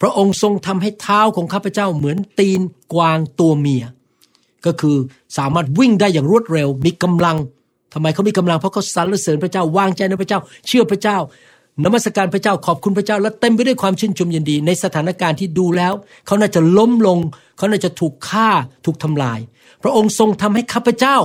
[0.00, 2.60] พระองค์ทรงทำให้เท้าของข้าพเจ้าเหมือนตีน
[2.94, 3.84] กวางตัวเมีย
[4.66, 4.96] ก็คือ
[5.38, 7.36] สามารถวิ่งได้อย่างรวดเร็วมีกำลัง
[7.92, 11.18] ทำไมเขามีกำลังเพราะเขาสรรเสริญพระเจ้าวางใจในพระเจ้า เชื่อพระเจ้า
[11.84, 15.94] นมัสการพระเจ้าขอบคุณพระเจ้าและเต็มไปด้วยความชื่นชมยินดี ในสถานการณ์ที่ดูแล้ว
[16.26, 17.18] เขาน่าจะล้มลง
[17.56, 18.48] เขาน่าจะถูกฆ่า
[18.84, 19.38] ถูกทำลาย
[19.82, 21.16] พระองค์ทรงทำให้ข้าพเจ้า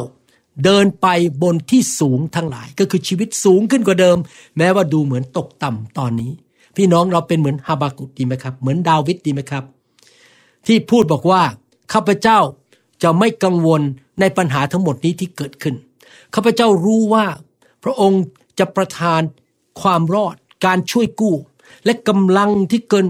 [0.64, 1.08] เดินไป
[1.44, 4.18] บนที่สูงทั้งหลาย ก็คือชีวิตสูงขึ้นกว่าเดิม
[4.58, 6.32] แม้ว่าดูเหมือนตกต่ำตอนนี้
[6.76, 9.64] พี่น้องเราเป็นเหมือนฮาบากุดีไหมครับ เหมือนดาวิดดีไหมครับ
[10.68, 11.42] ที่พูดบอกว่า
[11.94, 12.40] ข้าพเจ้า
[13.04, 13.82] จะไม่กังวล
[14.20, 15.76] ในปัญหาทั้งหมดนี้ที่เกิดขึ้น
[16.36, 17.26] ข้าพเจ้ารู้ว่า
[17.84, 18.24] พระองค์
[18.60, 19.22] จะประทาน
[19.82, 20.36] ความรอด
[20.66, 21.36] การช่วยกู้
[21.86, 23.06] และกำลังที่เกิน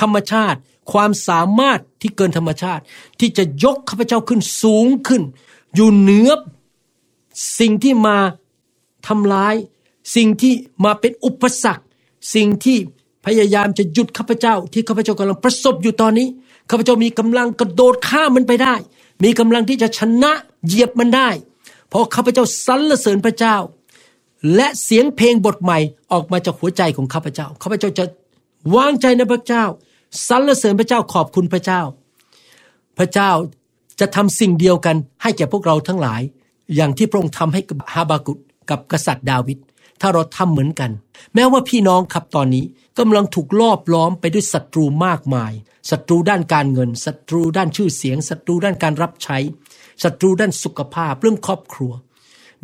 [0.00, 0.58] ธรรมชาติ
[0.92, 2.82] ความสามารถที่เกินธรรมชาติ
[3.20, 5.22] ที่จะยกข้าพเจ้าขึ้นสูงขึ้น
[5.74, 6.30] อยู่เหนือ
[7.58, 8.16] สิ่งที่มา
[9.06, 9.54] ทำร้าย
[10.16, 10.52] สิ่งที่
[10.84, 11.84] มาเป็นอุปสรรค
[12.34, 12.78] สิ่งที่
[13.26, 16.28] พยายามจะหยุดข้าพเจ้า ที่ข้าพเจ้ากำลังประสบอยู่ตอนนี้
[16.70, 18.74] ข้าพเจ้ามีกำลังกระโดดข้ามมันไปได้
[19.24, 20.32] มีกำลังที่จะชนะ
[20.66, 21.28] เหยียบมันได้
[21.88, 23.56] เพราะข้าพเจ้าสรรเสริญพระเจ้า
[24.56, 25.78] และเสียงเพลงบทใหม่
[26.12, 28.04] ออกมาจากหัวใจของข้าพเจ้าข้าพเจ้าจะ
[28.76, 29.64] วางใจในพระเจ้า
[30.28, 31.80] สรรเสริญพระเจ้าขอบคุณพระเจ้า
[32.98, 33.30] พระเจ้า
[34.00, 36.22] จะทำสิ่งเดียวกันให้แก่พวกเราทั้งหลาย
[36.74, 37.60] อย่างที่พระองค์ทำให้
[37.94, 38.38] ฮาบากุต
[38.70, 39.58] กับกษัตริย์ดาวิด
[40.00, 40.90] ถ้าเราทำเหมือนกัน
[41.34, 42.64] แม้ว่าพี่น้องครับตอนนี้
[42.98, 45.52] กำลังถูกลอบล้อมไปด้วยศัตรูมากมาย
[45.90, 49.38] ศัตรูด้านการเงินศัตรูด้านชื่อเสียงศัตรูด้านการรับใช้
[50.02, 51.92] ศัตรูด้านสุขภาพเรื่องครอบครัว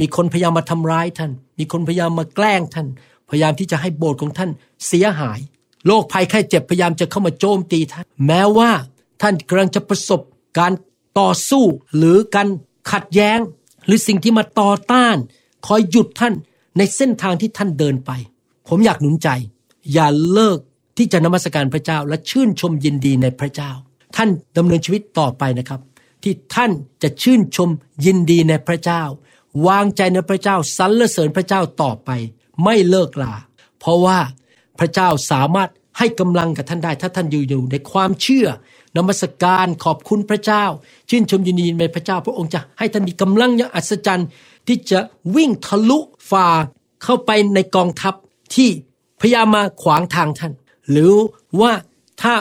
[0.00, 2.86] มีคนพยายามมาทำร้ายท่าน มีคนพยายามมาแกล้งท่าน
[3.30, 4.50] พยายามที่จะให้โบสถ์ของท่าน
[4.86, 5.40] เสียหาย
[5.86, 8.70] โรคภัยไข้เจ็บพยายามจะเข้ามาโจมตีท่าน แม้ว่า
[9.22, 10.20] ท่านกำลังจะประสบ
[10.58, 10.72] การ
[11.18, 11.64] ต่อสู้
[11.96, 12.48] หรือการ
[12.92, 13.38] ขัดแย้ง
[13.86, 15.16] หรือสิ่งที่มาต่อต้าน
[15.66, 16.34] คอยหยุดท่าน
[16.78, 18.10] ในเส้นทางที่ท่านเดินไป
[18.68, 19.28] ผมอยากหนุนใจ
[19.92, 20.58] อย่าเลิก
[20.96, 23.70] ที่จะนมัสการพระเจ้าและชื่นชมยินดีในพระเจ้า
[24.16, 25.80] ท่านดำเนินชีวิตต่อไปนะครับ
[26.22, 26.70] ที่ท่าน
[27.02, 27.68] จะชื่นชม
[28.04, 29.02] ยินดีในพระเจ้า
[29.66, 32.10] วางใจในพระเจ้าสรรเสริญพระเจ้าต่อไป
[32.64, 33.34] ไม่เลิกลา
[33.80, 34.18] เพราะว่า
[34.78, 38.46] พระเจ้าสามารถให้กำลังกับท่านได้ ถ้าท่านอยู่อยู่ในความเชื่อ
[38.96, 40.64] นมัสการขอบคุณพระเจ้า
[41.08, 44.28] ชื่นชมยินดีในพระเจ้า พระองค์จะให้ท่านมีกำลังอย่างอัศจรรย์
[44.66, 44.98] ที่จะ
[45.36, 45.98] วิ่งทะลุ
[46.30, 46.48] ฝ่า
[47.02, 48.14] เข้าไปในกองทัพ
[48.54, 48.70] ที่
[49.20, 50.52] พยายามมาขวางทางท่าน
[50.90, 51.12] หรือ
[51.60, 51.72] ว่า
[52.22, 52.34] ถ้า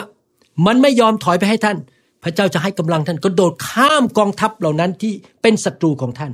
[0.66, 1.78] มันไม่ยอมถอยไปให้ท่าน
[2.22, 6.32] พระเจ้าจะให้กำลังท่านก็โดดข้ามกองทัพเหล่านั้นที่เป็นศัตรูของท่าน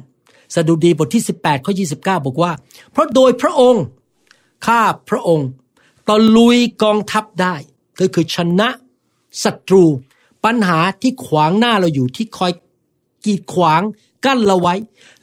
[0.54, 2.52] สดุดีบทที่ 18ข้อ29 บอกว่า
[2.92, 3.84] เพราะโดยพระองค์
[4.66, 4.80] ข้า
[5.10, 5.48] พระองค์
[6.08, 7.54] ตะลุยกองทัพได้
[8.00, 8.68] ก็คือชนะ
[9.44, 9.84] ศัตรู
[10.44, 12.52] ปัญหาที่ขวางหน้าเราอยู่ที่คอย
[13.24, 13.82] กีดขวาง
[14.24, 14.74] กั้นเราไว้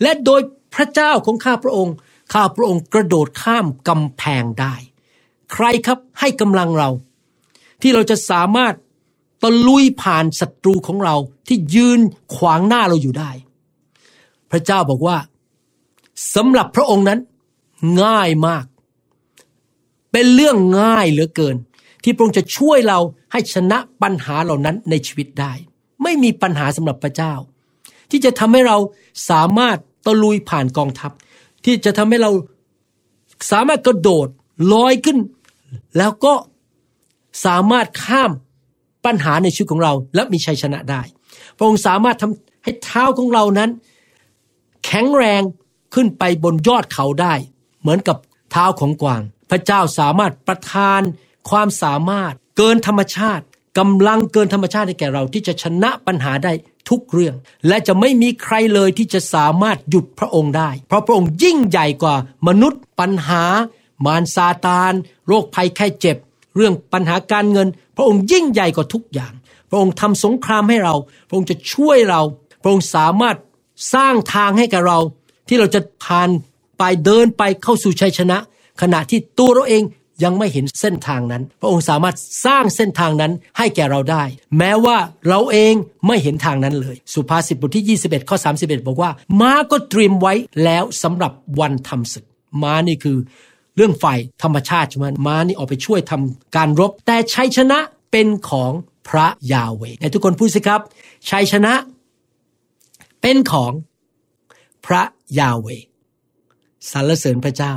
[0.02, 0.42] และโดย
[0.76, 1.96] พระเจ้าของข้าพระองค์
[2.34, 4.76] ข้าพระองค์กระโดดข้ามกำแพงได้
[5.54, 6.90] ใครครับให้กำลังเรา
[7.82, 8.74] ที่เราจะสามารถ
[9.44, 11.16] ตะลุยผ่านศัตรูของเรา
[11.48, 12.00] ที่ยืน
[12.36, 13.32] ขวางหน้าเราอยู่ได้
[14.54, 15.18] พระเจ้าบอกว่า
[16.36, 17.20] สำหรับพระองค์นั้น
[18.04, 18.66] ง่ายมาก
[20.12, 21.56] เป็นเรื่องง่ายเหลือเกิน
[22.04, 23.00] ที่พระองค์จะช่วยเรา
[23.32, 25.54] ให้ชนะปัญหาเหล่านั้นในชีวิตได้
[26.04, 27.34] ไม่มีปัญหาสำหรับพระเจ้า
[28.12, 28.78] ที่จะทำให้เรา
[29.30, 31.12] สามารถตะลุยผ่านกองทัพ
[31.66, 32.32] ที่จะทำให้เรา
[33.52, 34.28] สามารถกระโดด
[34.74, 35.18] ลอยขึ้น
[35.98, 36.34] แล้วก็
[37.46, 38.32] สามารถข้าม
[39.06, 41.02] ปัญหาในชีวิตของเรา และมีชัยชนะได้
[41.58, 43.70] พระองค์สามารถทำให้เท้าของเรานั้น
[44.86, 45.41] แข็งแรง
[45.93, 47.34] ขึ้นไปบนยอดเขาได้
[47.82, 48.17] เหมือนกับ
[48.52, 51.02] เท้าของกวาง พระเจ้าสามารถประทาน
[51.50, 53.43] ความสามารถเกินธรรมชาติ
[53.78, 56.54] กำลังเกินธรรมชาติให้แก่เราที่จะชนะปัญหาได้
[56.89, 57.36] ทุกเรื่อง
[57.67, 62.15] และจะไม่มีใครเลยที่จะสามารถหยุดพระองค์ได้ เพราะพระองค์ยิ่งใหญ่กว่า
[62.48, 63.43] มนุษย์ปัญหา
[64.06, 64.93] มารซาตาน
[65.28, 66.17] โรคภัยแค่เจ็บ
[66.56, 69.34] เรื่องปัญหาการเงิน พระองค์ยิ่งใหญ่กว่าทุกอย่าง
[69.69, 70.96] พระองค์ทำสงครามให้เรา
[71.28, 72.22] พระองค์จะช่วยเรา
[72.62, 73.38] พระองค์สามารถ
[73.93, 75.00] สร้างทางให้กับเรา
[75.48, 76.30] ที่เราจะผ่าน
[76.78, 78.38] ไปเดินไปเข้าสู่ชัยชนะ
[78.82, 79.84] ขณะที่ตัวเราเอง
[80.24, 82.15] ยังไม่เห็นเส้นทางนั้น พระองค์สามารถ
[82.46, 84.24] สร้างเส้นทางนั้นให้แก่เราได้
[84.58, 85.74] แม้ว่าเราเอง
[86.08, 92.26] ไม่เห็นทางนั้นเลย สุภาษิตบทที่ 21 ข้อ 31 บอกว่า ม้าก็เตรียมไว้แล้วสำหรับวันทำศึก
[92.63, 93.17] ม้านี่คือ
[93.76, 97.80] เรื่องฝ่ายธรรมชาติใช่ไหมม้านี่ออกไปช่วยทำการรบ แต่ชัยชนะ
[98.12, 98.72] เป็นของ
[99.08, 100.82] พระยาเวในทุกคนพูดสิครับ
[101.30, 101.74] ชัยชนะ
[103.26, 103.72] เป็นของ
[104.86, 105.04] พระ
[105.40, 105.68] ยาเว
[106.92, 107.74] สรรเสริญพระเจ้า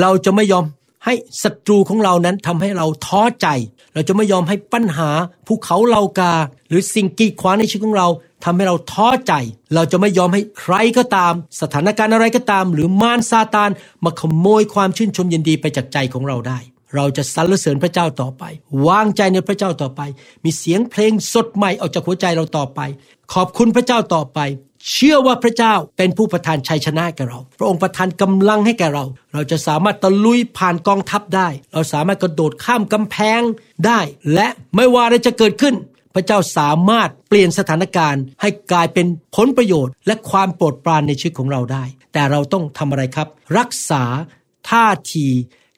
[0.00, 0.64] เราจะไม่ยอม
[1.04, 3.48] ให้ศัตรูของเรานั้นทำให้เราท้อใจ
[3.94, 5.10] เราจะไม่ยอมให้ปัญหา
[5.46, 6.32] ภูเขาเลากา
[6.68, 8.08] หรือสิ่งกีดขวางในชีวิตของเรา
[8.44, 9.32] ทำให้เราท้อใจ
[9.74, 13.70] เราจะไม่ยอมให้ใครก็ตาม สถานการณ์อะไรก็ตาม หรือมารซาตาน
[14.04, 16.58] มาขโมยความชื่นชมยินดีไปจากใจของเราได้
[16.94, 18.44] เราจะสรรเสริญพระเจ้าต่อไป
[18.86, 20.00] วางใจในพระเจ้าต่อไป
[20.44, 22.80] มีเสียงเพลงสดใหม่ออกจากหัวใจเราต่อไป
[23.32, 24.40] ขอบคุณพระเจ้าต่อไป
[24.90, 33.40] เชื่อว่าพระเจ้าเป็นผู้ประทานชัยชนะแก่เรา พระองค์ประทานกำลังให้แก่เรา เราจะสามารถตะลุยผ่านกองทัพได้ เราสามารถกระโดดข้ามกำแพง
[33.86, 34.00] ได้
[34.34, 35.74] และไม่ว่าอะไรจะเกิดขึ้น
[36.14, 44.04] พระเจ้าสามารถเปลี่ยนสถานการณ์ ให้กลายเป็นผลประโยชน์ และความโปรดปรานในชีวิตของเราได้ แต่เราต้องทำอะไรครับ รักษา
[44.70, 45.26] ท่าที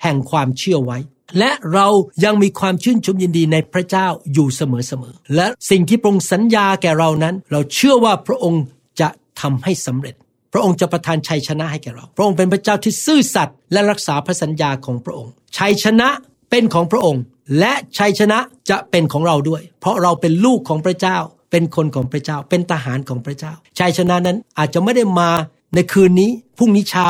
[0.03, 0.99] แห่งความเชื่อไว้
[1.39, 1.89] และเรา
[2.25, 4.63] ยังมีความชื่นชมยินดีในพระเจ้าอยู่เส
[5.03, 8.63] มอๆและสิ่งที่พระองค์สัญญาแก่เรานั้น เราเชื่อว่าพระองค์
[9.01, 9.09] จะ
[9.41, 10.15] ทำให้สำเร็จ
[10.53, 16.09] พระองค์จะประทานชัยชนะให้แก่เรา พระองค์เป็นพระเจ้าที่ซื่อสัตย์และรักษาพระสัญญาของพระองค์ ชัยชนะ
[16.51, 17.23] เป็นของพระองค์
[17.59, 18.39] และชัยชนะ
[18.71, 21.19] จะเป็นของเราด้วย เพราะเราเป็นลูกของพระเจ้า
[21.51, 25.31] เป็นคนของพระเจ้า เป็นทหารของพระเจ้า ชัยชนะนั้นอาจจะไม่ได้มา
[25.75, 27.07] ในคืนนี้พรุ่งนี้เช้า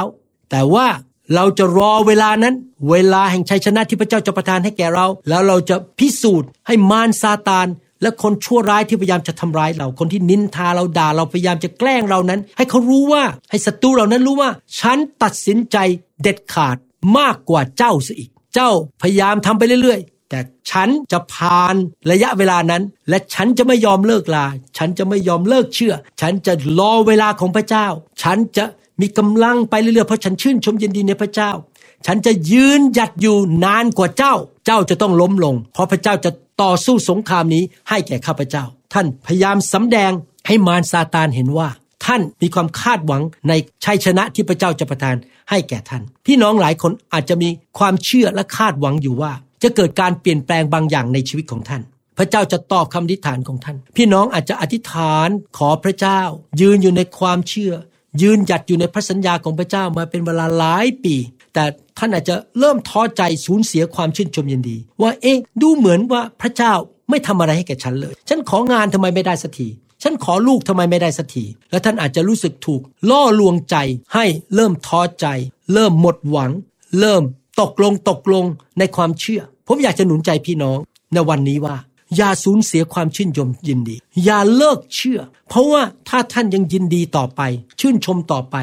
[0.50, 0.86] แต่ว่า
[1.34, 2.54] เราจะรอเวลานั้น
[2.90, 7.66] เวลาแห่งชัยชนะที่พระเจ้าจะประทานให้แก่เรา แล้วเราจะพิสูจน์ให้มารซาตาน
[8.02, 15.76] และคนชั่วร้ายที่พยายามจะทำร้ายเรา คนที่นินทาเราด่าเราพยายามจะแกล้งเรานั้น ให้เขารู้ว่าให้ศัตรูเรานั้นรู้ว่า ฉันตัดสินใจ
[16.22, 16.76] เด็ดขาด
[17.18, 18.70] มากกว่าเจ้าซะอีก เจ้า
[19.02, 20.38] พยายามทำไปเรื่อยๆ แต่
[20.70, 21.74] ฉันจะผ่าน
[22.10, 24.46] ระยะเวลานั้น และฉันจะไม่ยอมเลิกลา
[24.78, 27.86] ฉันจะไม่ยอมเลิกเชื่อ ฉันจะรอเวลาของพระเจ้า
[28.22, 28.64] ฉันจะ
[29.00, 31.50] มีกำลังไปเรื่อยๆเพราะฉันชื่นชมยินดีในพระเจ้า
[32.06, 34.34] ฉันจะยืนหยัดอยู่นานกว่าเจ้า
[34.66, 36.30] เจ้าจะต้องล้มลง เพราะพระเจ้าจะ
[36.62, 40.12] ต่อสู้สงครามนี้ให้แก่ข้าพเจ้า ท่านพยายามสำแดง
[40.46, 41.68] ให้มารซาตานเห็นว่า
[42.04, 43.52] ท่านมีความคาดหวังใน
[43.84, 45.16] ชัยชนะที่พระเจ้าจะประทาน
[45.50, 51.82] ให้แก่ท่าน พี่น้องหลายคนอาจจะมีความเชื่อและคาดหวังอยู่ว่า จะเกิดการเปลี่ยนแปลงบางอย่างในชีวิตของท่าน
[52.18, 55.28] พระเจ้าจะตอบคำอธิษฐานของท่าน พี่น้องอาจจะอธิษฐาน
[55.58, 56.20] ขอพระเจ้า
[56.60, 57.72] ยืนอยู่ในความเชื่อ
[58.22, 61.14] ยืนหยัดอยู่ในพระสัญญาของพระเจ้ามาเป็นเวลาหลายปี
[61.54, 61.64] แต่
[61.98, 66.72] ท่านอาจจะเริ่มท้อใจสูญเสียความชื่นชมยินดี ว่าเอ๊ะดูเหมือนว่าพระเจ้า
[67.10, 69.68] ไม่ทำอะไรให้แก่ฉันเลย ฉันของานทำไมไม่ได้สักที
[70.02, 73.76] ฉันขอลูกทำไมไม่ได้สักทีและท่านอาจจะรู้สึกถูก ล่อลวงใจ
[74.14, 75.26] ให้เริ่มท้อใจ
[75.72, 76.50] เริ่มหมดหวัง
[77.00, 77.22] เริ่ม
[77.60, 78.44] ตกลงตกลง
[78.78, 80.78] ในความเชื่อ ผมอยากจะหนุนใจพี่น้อง
[81.12, 81.76] ในวันนี้ว่า
[82.16, 87.40] อย่าสูญเสียความชื่นชมยินดี อย่าเลิกเชื่อ เพราะว่าถ้าท่านยังยินดีต่อไป
[87.80, 88.56] ชื่นชมต่อไป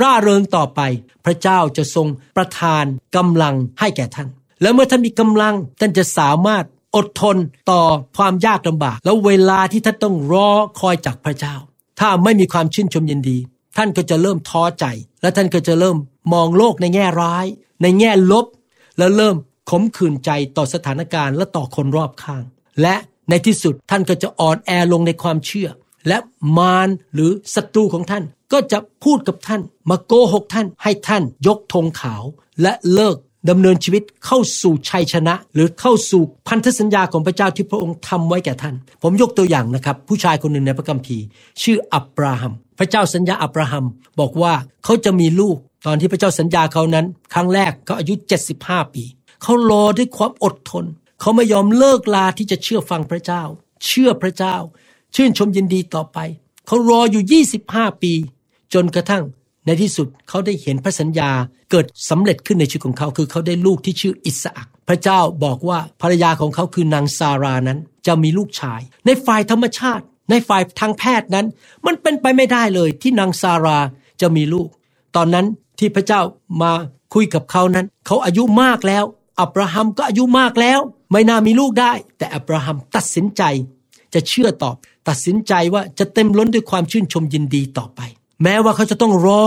[0.00, 0.80] ร่าเริงต่อไป
[1.24, 2.84] พระเจ้าจะทรงประทาน
[3.16, 4.28] กำลังให้แก่ท่าน
[4.62, 6.64] แล้วเมื่อท่านมีกำลังท่านจะสามารถ
[6.96, 7.36] อดทน
[7.70, 7.82] ต่อ
[8.16, 10.48] ความยากลำบาก แล้วเวลาที่ท่านต้องรอ
[10.80, 11.54] คอยจากพระเจ้า
[12.00, 13.38] ถ้าไม่มีความชื่นชมยินดี
[13.76, 14.84] ท่านก็จะเริ่มท้อใจ
[15.22, 15.96] และท่านก็จะเริ่ม
[16.32, 17.46] มองโลกในแง่ร้าย
[17.82, 18.46] ในแง่ลบ
[18.98, 19.36] แล้วเริ่ม
[19.70, 22.42] ขมขื่นใจต่อสถานการณ์และต่อคนรอบข้าง
[22.80, 22.94] และ
[23.28, 25.68] ในที่สุดท่านก็จะอ่อนแอลงในความเชื่อ
[26.08, 26.18] และ
[26.58, 32.22] มารหรือศัตรูของท่านก็จะพูดกับท่าน มาโกหกท่านให้ท่านยกธงขาว
[32.62, 33.16] และเลิก
[33.50, 41.24] ดำเนินชีวิตเข้าสู่ชัยชนะ หรือเข้าสู่พันธสัญญาของพระเจ้าที่พระองค์ทำไว้แก่ท่าน ผมยกตัวอย่างนะครับ ผู้ชายคนหนึ่งในพระคัมภีร์
[41.62, 43.84] ชื่ออับราฮัม พระเจ้าสัญญาอับราฮัม
[44.20, 44.54] บอกว่า
[44.84, 45.56] เขาจะมีลูก
[45.86, 48.14] ตอนที่พระเจ้าสัญญาเขานั้น ครั้งแรกเขาอายุ
[48.54, 49.04] 75 ปี
[49.42, 50.84] เขารอด้วยความอดทน
[51.22, 53.42] เขาไม่ยอมเลิกลาที่จะเชื่อฟังพระเจ้า
[53.86, 54.56] เชื่อพระเจ้า
[55.14, 56.18] ชื่นชมยินดีต่อไป
[56.66, 58.12] เขารออยู่ 25 ปี
[58.74, 59.24] จนกระทั่ง
[59.66, 61.30] ในที่สุดเขาได้เห็นพระสัญญา
[61.70, 71.46] เกิดสำเร็จขึ้นในชีวิตของเขา คือเขาได้ลูกที่ชื่ออิสอักพระเจ้าบอกว่าภรรยาของเขาคือนางซารานั้น จะมีลูกชาย ในฝ่ายธรรมชาติ ในฝ่ายทางแพทย์นั้น
[71.86, 73.78] มันเป็นไปไม่ได้เลยที่นางซารา
[74.20, 74.68] จะมีลูก
[75.16, 75.46] ตอนนั้น
[75.78, 76.20] ที่พระเจ้า
[76.62, 76.72] มา
[77.14, 79.04] คุยกับเขานั้น เขาอายุมากแล้ว
[79.40, 80.80] อับราฮัมก็อายุมากแล้ว
[81.12, 83.42] ไม่น่ามีลูกได้ แต่อับราฮัมตัดสินใจ
[84.14, 84.76] จะเชื่อตอบ
[85.08, 88.00] ตัดสินใจว่าจะเต็มล้นด้วยความชื่นชมยินดีต่อไป
[88.42, 89.46] แม้ว่าเขาจะต้องรอ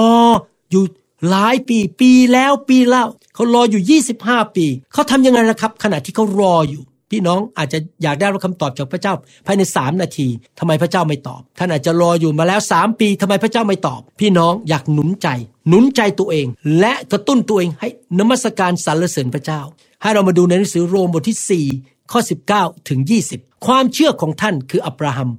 [0.71, 0.83] อยู่
[1.29, 3.03] หลายปีปีแล้วปีเล่า
[3.35, 9.13] เขารออยู่ 25 ปี เขาทำยังไงล่ะครับ ขณะที่เขารออยู่ พี่น้องอาจจะอยากได้รับคำตอบจากพระเจ้า
[9.45, 10.27] ภายใน3นาที
[10.59, 15.27] ทำไมพระเจ้าไม่ตอบ ท่านอาจจะรออยู่มาแล้ว3ปีทำไมพระเจ้าไม่ตอบ พี่น้องอยากหนุนใจ
[15.69, 16.47] หนุนใจตัวเอง
[16.79, 17.89] และกระตุ้นตัวเองให้
[18.19, 19.61] นมัสการสรรเสริญพระเจ้า
[20.01, 22.19] ให้เรามาดูในหนังสือโรมบทที่ 4 ข้อ
[22.53, 22.99] 19 ถึง
[23.33, 25.29] 20 ความเชื่อของท่านคืออับราฮัม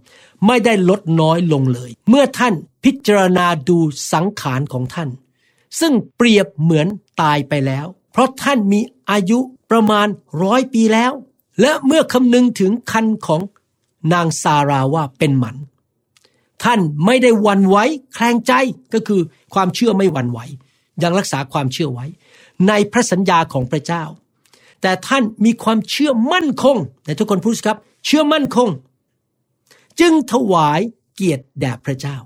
[0.47, 3.79] ไม่ได้ลดน้อยลงเลย เมื่อท่านพิจารณาดู
[4.13, 5.09] สังขารของท่าน
[5.81, 6.87] ซึ่งเปรียบเหมือน
[7.23, 9.39] ตายไปแล้ว เพราะท่านมีอายุ
[9.71, 10.07] ประมาณ
[10.43, 11.13] ร้อยปีแล้ว
[11.61, 13.41] และเมื่อคำนึงถึงคันของ
[14.13, 15.57] นางซาราว่าเป็นหมัน
[16.65, 17.77] ท่านไม่ได้วันไหว
[18.15, 18.53] แคลงใจ
[18.95, 19.21] ก็คือ
[19.55, 20.39] ความเชื่อไม่วันไหว
[21.03, 22.07] ยังรักษาความเชื่อไว้
[22.69, 24.05] ในพระสัญญาของพระเจ้า
[24.83, 28.69] แต่ท่านมีความเชื่อมั่นคงแต่ทุกคนพูดครับ เชื่อมั่นคง
[30.01, 30.81] จึงถวาย
[31.15, 32.17] เกียรติแด่พระเจ้า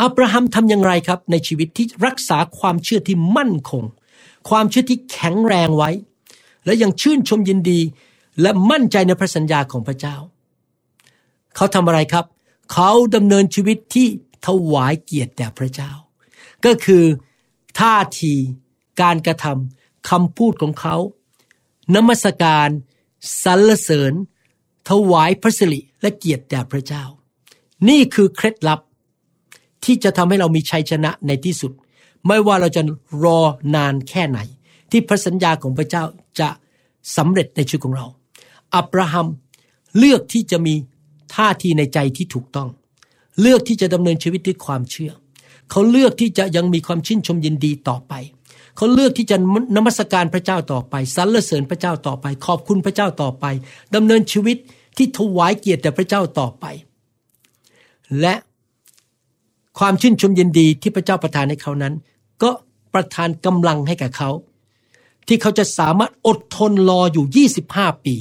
[0.00, 3.84] อับราฮัมทำอย่างไรครับในชีวิตที่รักษาความเชื่อที่มั่นคง
[4.48, 5.90] ความเชื่อที่แข็งแรงไว้
[6.66, 7.80] และยังชื่นชมยินดี
[8.40, 10.16] และมั่นใจในพระสัญญาของพระเจ้า
[11.56, 12.24] เขาทำอะไรครับ
[12.72, 14.06] เขาดำเนินชีวิตที่
[14.46, 15.92] ถวายเกียรติแด่พระเจ้า
[16.64, 17.04] ก็คือ
[17.78, 18.34] ท่าที
[19.00, 20.96] การกระทำคำพูดของเขา
[21.94, 22.68] นมัสการ
[23.44, 24.12] สรรเสริญ
[24.88, 27.04] ถวายพระสิริและเกียรติแด่พระเจ้า
[27.88, 28.80] นี่คือเคล็ดลับ
[29.84, 31.72] ที่จะทำให้เรามีชัยชนะในที่สุด
[32.26, 32.82] ไม่ว่าเราจะ
[33.24, 33.40] รอ
[33.74, 34.38] นานแค่ไหน
[34.96, 36.04] ที่พระสัญญาของพระเจ้า
[36.40, 36.48] จะ
[37.16, 38.06] สำเร็จในชีวิตของเรา
[38.76, 39.26] อับราฮัม
[39.98, 40.74] เลือกที่จะมี
[41.34, 42.68] ท่าทีในใจที่ถูกต้อง
[43.40, 45.12] เลือกที่จะดำเนินชีวิตด้วยความเชื่อ
[45.70, 48.12] เขาเลือกที่จะยังมีความชื่นชมยินดีต่อไป
[48.76, 49.36] เขาเลือกที่จะ
[49.76, 53.44] นมัสการพระเจ้าต่อไปสรรเสริญพระเจ้าต่อไป ขอบคุณพระเจ้าต่อไป
[53.94, 54.56] ดำเนินชีวิต
[54.96, 56.64] ที่ถวายเกียรติแด่พระเจ้าต่อไป
[58.20, 58.34] และ
[59.78, 61.94] ความชื่นชมยินดีที่พระเจ้าประทานให้เขานั้น
[62.42, 62.50] ก็
[62.94, 64.30] ประทานกำลังให้กับเขา
[65.26, 68.14] ที่เขาจะสามารถอดทนรออยู่ 25 ปี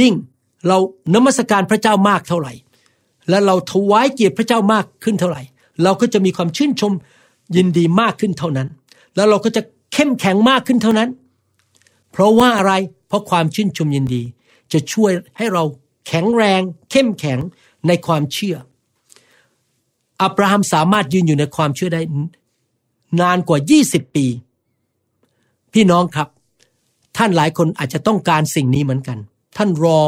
[0.00, 0.14] ยิ่ง
[0.66, 0.78] เรา
[1.14, 2.52] นมัสการพระเจ้ามากเท่าไหร่
[3.28, 5.42] และเราถวายเกียรติพระเจ้ามากขึ้นเท่าไหร่
[5.82, 6.92] เราก็จะมีความชื่นชม
[7.56, 8.68] ยินดีมากขึ้นเท่านั้น
[9.16, 11.08] แล้วเราก็จะเข้มแข็งมากขึ้นเท่านั้น
[12.12, 12.72] เพราะว่าอะไร
[13.08, 14.22] เพราะความชื่นชมยินดี
[14.72, 15.62] จะช่วยให้เรา
[16.06, 17.38] แข็งแรง เข้มแข็ง
[17.86, 18.56] ในความเชื่อ
[20.22, 22.00] อับราฮัมสามารถยืนอยู่ในความเชื่อได้
[23.20, 24.26] นานกว่า 20 ปี
[25.74, 26.28] พี่น้องครับ
[27.16, 29.18] ท่านหลายคนอาจจะต้องการสิ่งนี้เหมือนกัน
[29.56, 30.00] ท่านรอ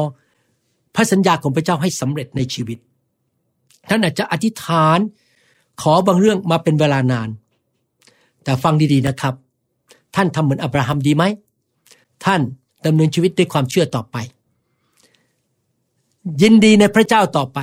[0.95, 2.79] พระสัญญาของพระเจ้าให้สำเร็จในชีวิต
[3.89, 4.99] ท่านอาจจะอธิษฐาน
[5.83, 7.29] ขอบางเรื่องมาเป็นเวลานาน
[8.45, 9.35] แต่ฟังดีๆนะครับ
[10.15, 11.25] ท่านทำเหมือนอับราฮัมดีไหม
[12.25, 12.41] ท่าน
[12.87, 14.17] ดำเนินชีวิตด้วยความเชื่อต่อไป
[16.43, 17.59] ยินดีในพระเจ้าต่อไป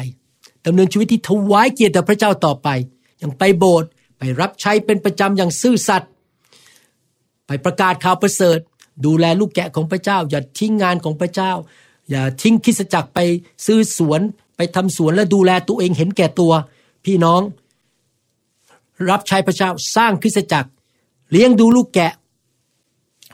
[0.66, 2.70] ดำเนินชีวิตที่ถวายเกียรติพระเจ้าต่อไป
[3.20, 6.12] อย่างไปโบสถ์ไปรับใช้เป็นประจำอย่างซื่อสัตย์
[7.50, 8.60] ไปประกาศข่าวประเสริฐ
[9.06, 11.52] ดูแลลูกแกะของพระเจ้า อย่าทิ้งงานของพระเจ้า
[12.10, 13.20] อย่าทิ้งคิสจักรไป
[13.66, 14.22] ซื้อสวน
[14.58, 16.54] ไปทำสวนและดูแลตัวเองเห็นแก่ตัว
[17.06, 17.42] พี่น้อง
[19.10, 20.70] รับใช้พระเจ้าสร้างคริสจักร
[21.32, 22.14] เลี้ยงดูลูกแกะ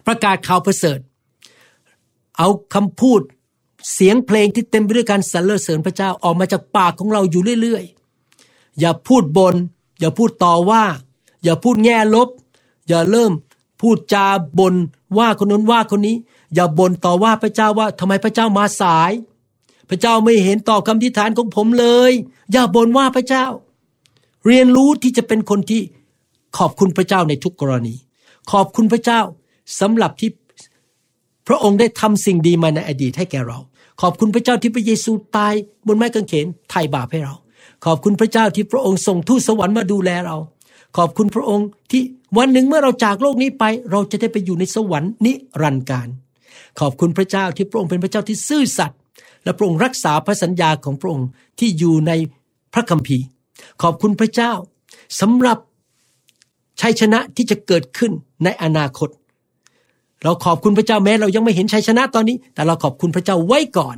[0.07, 0.99] ประกาศข่าวประเสริฐ
[2.37, 3.21] เอาคำพูด
[3.93, 9.55] เสียงเพลงที่เต็มไปด้วยการสรรเสริญพระเจ้าออกมาจากปากของเราอยู่เรื่อยๆ อย่าพูดบน
[9.99, 10.83] อย่าพูดต่อว่า
[11.43, 12.29] อย่าพูดแง่ลบ
[12.87, 13.31] อย่าเริ่ม
[13.81, 14.25] พูดจา
[14.59, 14.73] บน
[15.17, 16.15] ว่าคนนั้นว่าคนนี้
[16.55, 19.11] อย่าบ่นต่อว่าพระเจ้าว่าทำไมพระเจ้ามาสาย
[19.89, 22.11] พระเจ้าไม่เห็นต่อคำทิฐานของผมเลย
[22.51, 23.45] อย่าบ่นว่าพระเจ้า
[24.45, 25.81] เรียนรู้ที่จะเป็นคนที่
[26.57, 27.95] ขอบคุณพระเจ้าในทุกกรณี
[28.51, 29.21] ขอบคุณพระเจ้า
[29.79, 30.29] สำหรับที่
[31.47, 33.59] พระองค์ได้ทำสิ่งดีมาในอดีตให้แก่เรา
[34.01, 35.53] ขอบคุณพระเจ้าที่พระเยซูตาย
[35.87, 37.33] บนไม้กางเขนไถ่บาปให้เรา
[37.85, 40.37] ขอบคุณพระเจ้าที่พระองค์ส่งทูตสวรรค์มาดูแลเรา
[40.97, 42.03] ขอบคุณพระองค์ที่
[42.37, 46.07] วันหนึ่งเมื่อเราจากโลกนี้ไป เราจะได้ไปอยู่ในสวรรค์นิรันดร์การ
[46.79, 48.99] ขอบคุณพระเจ้าที่พระองค์เป็นพระเจ้าที่ซื่อสัตย์
[49.43, 51.27] และพระองค์รักษาพระสัญญาของพระองค์
[51.59, 52.11] ที่อยู่ใน
[52.73, 53.25] พระคัมภีร์
[53.81, 54.51] ขอบคุณพระเจ้า
[55.21, 55.57] สำหรับ
[56.81, 58.11] ชัยชนะที่จะเกิดขึ้น
[58.43, 59.09] ในอนาคต
[60.23, 63.97] เราขอบคุณพระเจ้าแม้เรายังไม่เห็นชัยชนะตอนนี้ แต่เราขอบคุณพระเจ้าไว้ก่อน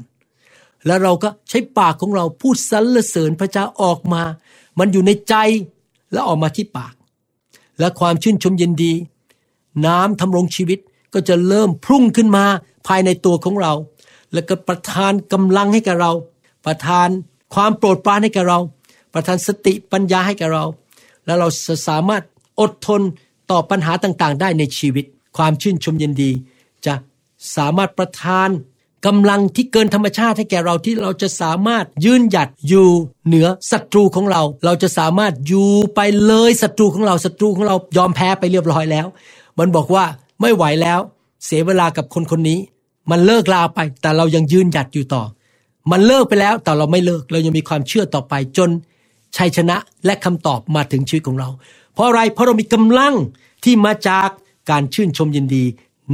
[0.85, 4.21] แล้วเราก็ใช้ปากของเราพูดสรรเสริญพระเจ้าออกมา
[4.79, 5.35] มันอยู่ในใจ
[6.11, 6.93] แล้วออกมาที่ปาก
[7.79, 8.93] และความชื่นชมยินดี
[9.85, 10.79] น้ำทำรงชีวิต
[11.13, 12.45] ก็จะเริ่มพุ่งขึ้นมา
[12.87, 13.73] ภายในตัวของเรา
[14.33, 16.11] แล้วก็ประทานกำลังให้กับเรา
[16.65, 17.07] ประทาน
[17.55, 18.59] ความโปรดปรานให้กับเรา
[19.13, 20.65] ประทานสติปัญญาให้กับเรา
[21.25, 22.23] แล้วเราจะสามารถ
[22.59, 23.01] อดทน
[23.51, 25.05] ต่อปัญหาต่างๆ ได้ในชีวิต
[25.37, 26.31] ความชื่นชมยินดี
[26.85, 26.93] จะ
[27.55, 28.49] สามารถประทาน
[29.05, 32.87] กำลังที่เกินธรรมชาติให้แก่เราที่เราจะสามารถยืนหยัดอยู่
[33.27, 39.07] เหนือศัตรูของเรา เราจะสามารถอยู่ไปเลยศัตรูของเราศัตรูของเรายอมแพ้ไปเรียบร้อยแล้ว
[39.59, 40.05] มันบอกว่า
[40.41, 40.99] ไม่ไหวแล้ว
[41.45, 42.59] เสียเวลากับคนคนนี้
[43.11, 45.23] มันเลิกลาไปแต่เรายังยืนหยัดอยู่ต่อ
[45.91, 48.69] มันเลิกไปแล้วแต่เราไม่เลิกเรายังมีความเชื่อต่อไปจน
[49.37, 51.49] ชัยชนะและคำตอบมาถึงชีวิตของเรา
[51.93, 53.13] เพราะอะไรเพราะเรามีกำลัง
[53.63, 54.29] ที่มาจาก
[54.69, 55.63] การชื่นชมยินดี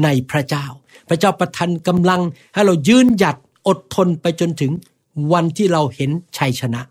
[0.04, 0.66] ในพระเจ้า
[1.10, 2.22] พระเจ้าประทานกำลัง
[2.54, 3.38] ให้เรายืนหยัด
[3.68, 4.72] อดทนไปจนถึง
[5.34, 6.82] วันที่เราเห็นชัยชนะ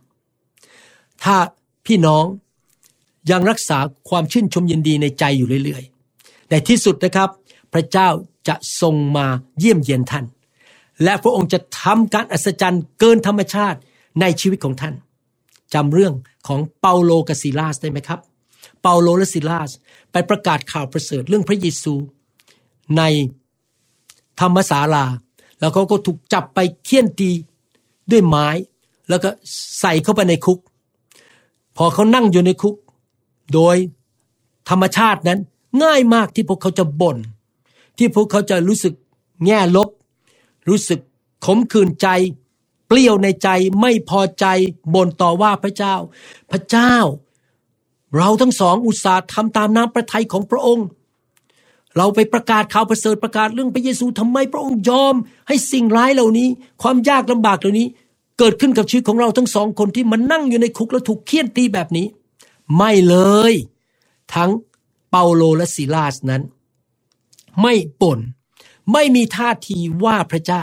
[1.23, 1.37] ถ้า
[1.87, 2.25] พี่น้อง
[3.31, 7.29] ยังรักษาความชื่นชมยินดีในใจอยู่เรื่อยๆแต่ที่สุดนะครับ
[7.73, 8.09] พระเจ้า
[8.49, 9.27] จะทรงมา
[9.59, 10.25] เยี่ยมเยียนท่าน
[11.05, 13.79] และพระองค์จะทำการอัศจรรย์เกินธรรมชาติ
[14.21, 14.95] ในชีวิตของท่าน
[15.75, 16.15] จำเรื่อง
[16.49, 18.21] ของเปาโลกับซิลาสได้ไหมครับ
[18.83, 19.71] เปาโลและซิลาส
[20.13, 21.95] ไปประกาศข่าวประเสริฐเรื่องพระเยซู
[22.99, 23.03] ใน
[24.41, 25.05] ธรรมศาลา
[25.59, 27.31] แล้วเขาก็ถูกจับไปเคี่ยนตี
[28.11, 28.49] ด้วยไม้
[29.09, 29.29] แล้วก็
[29.81, 30.59] ใส่เข้าไปในคุก
[31.77, 32.77] พอเขานั่งอยู่ในคุก
[33.55, 33.77] โดย
[34.69, 35.39] ธรรมชาตินั้น
[35.83, 37.17] ง่ายมากที่พวกเขาจะบน่น
[37.99, 38.95] ที่พวกเขาจะรู้สึก
[39.45, 39.89] แง่ลบ
[40.69, 41.01] รู้สึก
[41.45, 42.09] ขมขื่นใจ
[42.89, 43.49] ปปรี้ยวในใจ
[43.81, 44.47] ไม่พอใจ
[44.95, 45.95] บ่นต่อว่าพระเจ้า
[46.51, 46.95] พระเจ้า
[48.17, 50.87] เราทั้งสองอุตส่าห์ทำตามน้ำพระทัยของพระองค์
[51.97, 55.15] เราไปประกาศข่าวประเสริฐประกาศเรื่องพระเยซูทำไมพระองค์ยอม
[55.49, 56.49] ให้สิ่งร้ายเหล่านี้
[56.83, 57.89] ความยากลำบากเหล่านี้
[58.39, 62.07] เกิดขึ้นกับชีวิตของเราทั้งสองคนที่มันนั่งอยู่ในคุกแล้วถูกเคี่ยนตีแบบนี้
[62.77, 63.17] ไม่เล
[63.53, 63.55] ย
[64.35, 64.51] ทั้ง
[65.11, 66.43] เปาโลและซิลาสนั้น
[67.63, 68.21] ไม่บ่น
[68.93, 70.63] ไม่มีท่าทีว่าพระเจ้า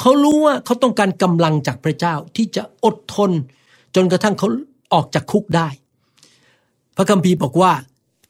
[0.00, 3.30] เขารู้ว่าเขาต้องการกำลังจากพระเจ้าที่จะอดทน
[3.94, 4.48] จนกระทั่งเขา
[4.92, 5.68] ออกจากคุกได้
[6.96, 7.72] พระคัมภีร์บอกว่า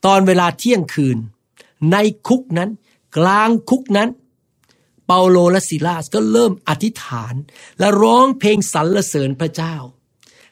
[0.05, 1.17] ตอนเวลาเที่ยงคืน
[1.91, 1.97] ใน
[2.27, 2.69] คุกนั้น
[3.17, 4.09] กลางคุกนั้น
[5.05, 7.33] เปาโลและซิลาสก็เริ่มอธิษฐาน
[7.79, 9.75] และร้องเพลงสรรเสริญพระเจ้า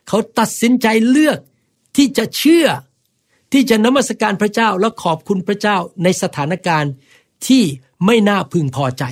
[0.07, 1.39] เขาตัดสินใจเลือก
[1.95, 2.67] ที่จะเชื่อ
[3.51, 6.93] ที่จะนมัสการพระเจ้าและขอบคุณพระเจ้าในสถานการณ์
[7.47, 7.63] ที่
[8.05, 9.03] ไม่น่าพึงพอใจ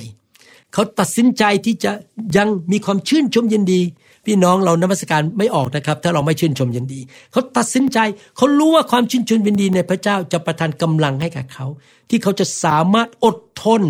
[0.72, 1.92] เขาตัดสินใจที่จะ
[2.36, 3.82] ยังมีความชื่นชมยินดี
[4.24, 7.00] พี่น้องเรานมัสการไม่ออกนะครับ ถ้าเราไม่ชื่นชมยินดี
[7.32, 7.98] เขาตัดสินใจ
[8.36, 11.66] เขารู้ว่าความชื่นชมยินดีในพระเจ้าจะประทานกำลังให้กับเขา
[12.10, 13.82] ที่เขาจะสามารถอดทน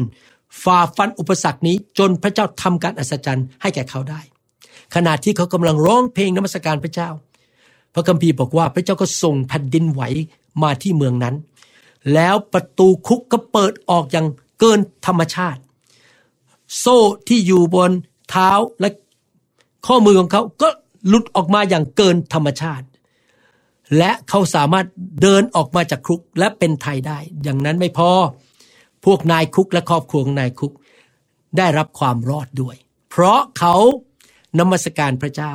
[0.65, 4.21] ฝ่าฟันอุปสรรคนี้จนพระเจ้าทำการอัศจรรย์ให้แก่เขาได้
[4.95, 7.09] ขณะที่เขากำลังร้องเพลงนมัสการพระเจ้า
[7.95, 10.03] พระคัมภีร์บอกว่าพระเจ้าก็ส่งแผ่นดินไหว
[10.63, 11.35] มาที่เมืองนั้น
[12.15, 14.27] แล้วประตูคุกก็เปิดออกอย่าง
[14.59, 15.61] เกินธรรมชาติ
[16.79, 17.91] โซ่ที่อยู่บน
[18.31, 18.89] เท้าและ
[19.87, 20.69] ข้อมือของเขาก็
[21.09, 22.87] หลุดออกมาอย่างเกินธรรมชาติ
[23.99, 24.87] และเขาสามารถ
[25.23, 28.11] เดินออกมาจากคุกและเป็นไทยได้ อย่างนั้นไม่พอ
[29.05, 30.73] พวกนายคุกและครอบครัวของนายคุก
[31.59, 32.77] ได้รับความรอดด้วย
[33.11, 33.75] เพราะเขา
[34.59, 35.53] นมัสการพระเจ้า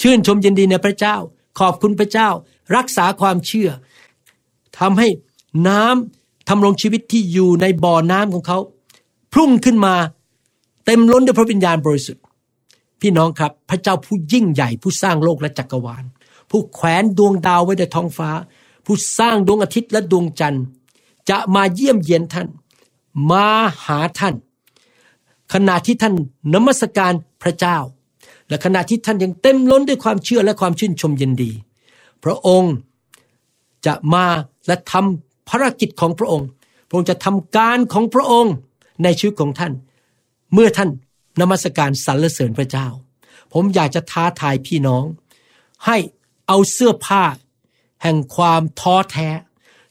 [0.00, 1.16] ชื่นชมยินดีในพระเจ้า
[1.60, 2.28] ขอบคุณพระเจ้า
[2.76, 3.70] รักษาความเชื่อ
[4.78, 5.08] ทำให้
[5.68, 8.58] น้ำทำรงชีวิตที่อยู่ในบ่อน้ำของเขา
[9.32, 9.94] พุ่งขึ้นมา
[10.86, 12.22] เต็มล้นด้วยพระวิญญาณบริสุทธิ์
[13.00, 16.04] พี่น้องครับ พระเจ้าผู้ยิ่งใหญ่ผู้สร้างโลกและจักรวาล
[16.50, 18.30] ผู้แขวนดวงดาวไว้ในท้องฟ้า
[18.84, 20.64] ผู้สร้างดวงอาทิตย์และดวงจันทร์
[21.30, 22.48] จะมาเยี่ยมเยียนท่าน
[23.30, 23.46] มา
[23.86, 24.34] หาท่าน
[25.52, 26.14] ขณะที่ท่าน
[26.54, 27.78] นมัสการพระเจ้า
[28.48, 31.50] และขณะที่ท่านยังเต็มล้นด้วยความเชื่อและความชื่นชมยินดี
[32.24, 32.74] พระองค์
[33.86, 34.26] จะมา
[34.66, 36.48] และทำภารกิจของพระองค์
[36.88, 38.54] พระองค์จะทำการของพระองค์
[39.02, 39.72] ในชีวิตของท่าน
[40.54, 40.90] เมื่อท่าน
[41.40, 42.88] นมัสการสรรเสริญพระเจ้า
[43.52, 45.04] ผมอยากจะท้าทายพี่น้อง
[45.86, 45.96] ให้
[46.46, 47.24] เอาเสื้อผ้า
[48.02, 49.28] แห่งความท้อแท้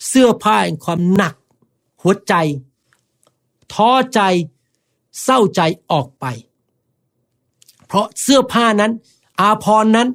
[0.08, 1.36] เสื้อผ้าแห่งความหนัก
[2.02, 2.34] หัวใจ
[3.74, 4.22] ท้อใจ
[5.24, 6.26] เศร้าใจออกไป
[7.88, 8.92] เพราะเสื้อผ้านั้น
[9.40, 10.08] อาพรนั้น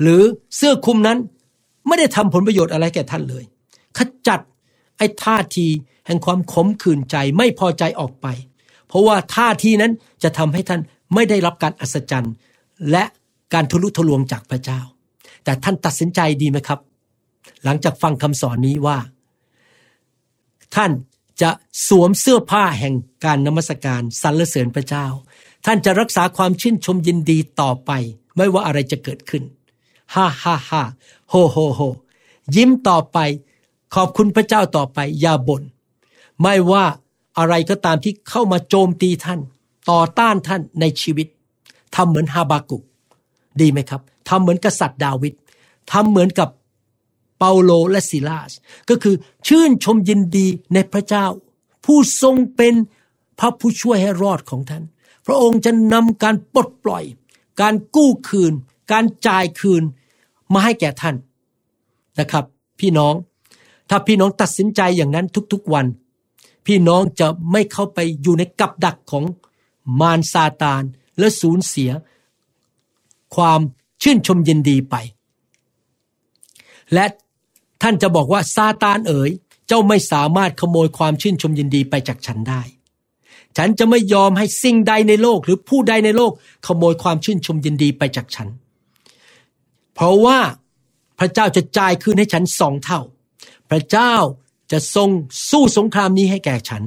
[0.00, 0.22] หรือ
[0.56, 1.18] เสื้อคลุมนั้น
[1.86, 3.44] ไม่ได้ทำผลประโยชน์อะไรแก่ท่านเลย
[3.96, 4.40] ขจัด
[4.98, 5.66] ไอ้ท่าที
[6.06, 8.26] แห่งความขมขื่นใจไม่พอใจออกไป
[8.92, 10.80] เพราะว่าท่าทีนั้นจะทำให้ท่าน
[11.14, 12.34] ไม่ได้รับการอัศจรรย์
[12.90, 13.04] และ
[13.54, 14.80] การทะลุทะลวงจากพระเจ้า
[15.44, 16.80] แต่ท่านตัดสินใจดีไหมครับ
[17.64, 18.98] หลังจากฟังคำสอนนี้ว่า
[20.74, 20.90] ท่าน
[21.42, 21.50] จะ
[21.88, 25.06] สวมเสื้อผ้าแห่งการนมัสการสรรเสริญพระเจ้า
[25.66, 27.90] ท่านจะรักษาความชื่นชมยินดีต่อไป
[28.36, 29.42] ไม่ว่าอะไรจะเกิดขึ้น
[30.14, 30.82] ฮ่าฮ่าฮ่า
[31.30, 31.80] โฮโฮโฮ
[32.56, 33.18] ยิ้มต่อไป
[33.94, 35.62] ขอบคุณพระเจ้าต่อไป อย่าบ่น
[36.42, 36.84] ไม่ว่า
[37.38, 39.40] อะไรก็ตามที่เข้ามาโจมตีท่าน
[39.90, 41.26] ต่อต้านท่านในชีวิต
[41.96, 42.82] ทำเหมือนฮาบากุก
[43.60, 45.34] ดีไหมครับทำเหมือนกษัตริย์ดาวิด
[45.92, 46.48] ทำเหมือนกับ
[47.38, 48.52] เปาโลและซิลาส
[48.88, 49.14] ก็คือ
[49.46, 51.26] ชื่นชมยินดีในพระเจ้า
[51.84, 52.74] ผู้ทรงเป็น
[53.38, 54.82] พระผู้ช่วยให้รอดของท่าน
[55.26, 57.04] พระองค์จะนำการปลดปล่อย
[57.60, 58.52] การกู้คืน
[58.92, 59.82] การจ่ายคืน
[60.52, 61.16] มาให้แก่ท่าน
[62.20, 62.44] นะครับ
[62.80, 63.14] พี่น้อง
[63.90, 65.86] ถ้าพี่น้องตัดสินใจอย่างนั้นทุกๆวัน
[66.66, 69.24] พี่น้องจะไม่เข้าไปอยู่ในกับดักของ
[70.00, 70.82] มารซาตาน
[71.18, 71.90] และสูญเสีย
[73.36, 73.60] ความ
[74.02, 74.94] ชื่นชมยินดีไป
[76.94, 77.04] และ
[77.82, 79.30] ท่านจะบอกว่าซาตานเอ๋ย
[79.68, 82.62] เจ้าไม่สามารถขโมยความชื่นชมยินดีไปจากฉันได้
[83.56, 86.32] ฉันจะไม่ยอมให้สิ่งใดในโลกหรือผู้ใดในโลก
[86.66, 88.48] ขโมยความชื่นชมยินดีไปจากฉัน
[89.94, 90.38] เพราะว่า
[91.18, 93.00] พระเจ้าจะจ่ายคืนให้ฉันสองเท่า
[93.70, 94.14] พระเจ้า
[94.72, 95.08] จะทรง
[95.50, 96.82] สู้สงครามนี้ให้แก่ฉัน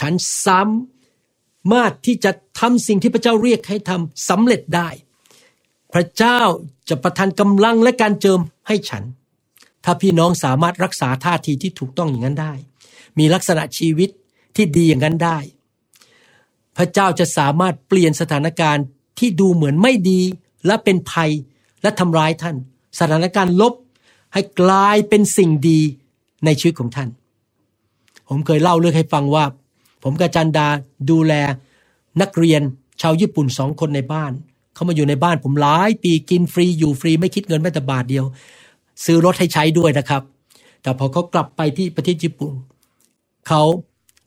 [0.00, 0.12] ฉัน
[0.46, 0.60] สา
[1.72, 4.88] มารถที่จะทำสิ่งที่พระเจ้าเรียกให้ทำสำเร็จได้
[5.94, 6.40] พระเจ้า
[6.88, 9.04] จะประทานกำลังและการเจิมให้ฉัน
[9.84, 12.54] ถ้าพี่น้องสามารถรักษาท่าทีที่ถูกต้องอย่างนั้นได้
[13.18, 14.10] มีลักษณะชีวิต
[14.56, 15.38] ที่ดีอย่างนั้นได้
[16.76, 18.84] พระเจ้าจะสามารถเปลี่ยนสถานการณ์
[19.18, 20.20] ที่ดูเหมือนไม่ดี
[20.66, 21.30] และเป็นภัย
[21.82, 22.56] และทำร้ายท่าน
[22.98, 23.74] สถานการณ์ลบ
[24.32, 25.80] ให้กลายเป็นสิ่งดี
[26.44, 27.08] ในชีวิตของท่าน
[28.28, 29.44] ผมเคยเล่าเรื่องให้ฟังว่า
[30.02, 30.66] ผมกับจันดา
[31.10, 31.32] ดูแล
[32.20, 32.62] นักเรียน
[33.00, 34.32] ชาวญี่ปุ่นสองคนในบ้าน
[34.74, 38.24] เขามาอยู่ในบ้านผมหลายปีกินฟรีอยู่ฟรีไม่คิดเงินแม้แต่บาทเดียว
[39.04, 40.22] ซื้อรถให้ใช้ด้วยนะครับ
[40.82, 42.52] แต่พอเขากลับไปที่ประเทศญี่ปุ่น
[43.48, 43.62] เขา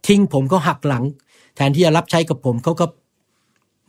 [0.08, 1.04] ทิ้งผมเขาหักหลัง
[1.56, 2.86] แทนที่จะรับใช้กับผมเขาก็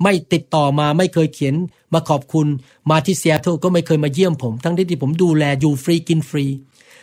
[0.03, 1.55] ไม่ติดต่อมาไม่เคยเขียน
[1.95, 2.47] มาขอบคุณ
[2.91, 6.45] มาที่เซียโตก็ไม่เคยมาเยี่ยมผม ทั้งที่ผมดูแลอยู่ฟรีกินฟรี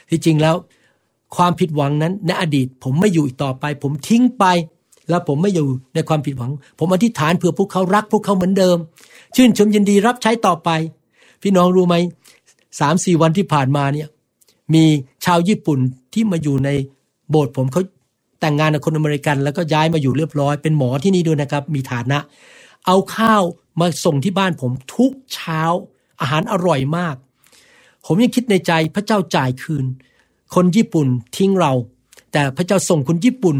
[0.09, 0.55] ที่จริงแล้ว
[1.35, 4.45] ความผิดหวังนั้นในอดีต ผมไม่อยู่อีกต่อไป ผมทิ้งไป
[5.09, 8.77] แล้วผมไม่อยู่ในความผิดหวัง ผมอธิษฐานเพื่อพวกเขารักพวกเขาเหมือนเดิม
[9.35, 10.69] ชื่นชมยินดีรับใช้ต่อไป
[11.41, 11.95] พี่น้องรู้ไหม
[12.79, 14.07] สามสี่วันที่ผ่านมาเนี่ย
[14.73, 14.85] มี
[15.25, 15.79] ชาวญี่ปุ่น
[16.13, 16.69] ที่มาอยู่ใน
[17.29, 17.81] โบสถ์ผมเขา
[18.39, 22.17] แต่งงานกับคนอเมริกัน แล้วก็ย้ายมาอยู่เรียบร้อยเป็นหมอที่นี่ด้วยนะครับ มีฐานะ
[22.85, 23.43] เอาข้าว
[23.79, 25.61] มาส่งที่บ้านผมทุกเช้า
[26.21, 27.15] อาหารอร่อยมาก
[28.05, 29.85] ผมยังคิดในใจพระเจ้าจ่ายคืน
[30.55, 31.73] คนญี่ปุ่นทิ้งเรา
[32.31, 33.57] แต่พระเจ้าส่งคนญี่ปุ่น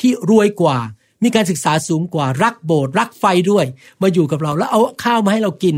[0.00, 0.78] ที่รวยกว่า
[1.22, 3.64] มีการศึกษาสูงกว่ารักโบสถ์รักไฟด้วย
[4.02, 5.76] มาอยู่กับเราแล้วเอาข้าวมาให้เรากิน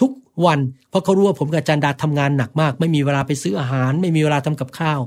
[0.00, 0.10] ทุก
[0.44, 0.58] วัน
[0.90, 5.00] เพราะเขารู้ว่าผมกับจันดาทำงานหนักมาก ไม่มีเวลาไปซื้ออาหาร ไม่มีเวลาทำกับข้าว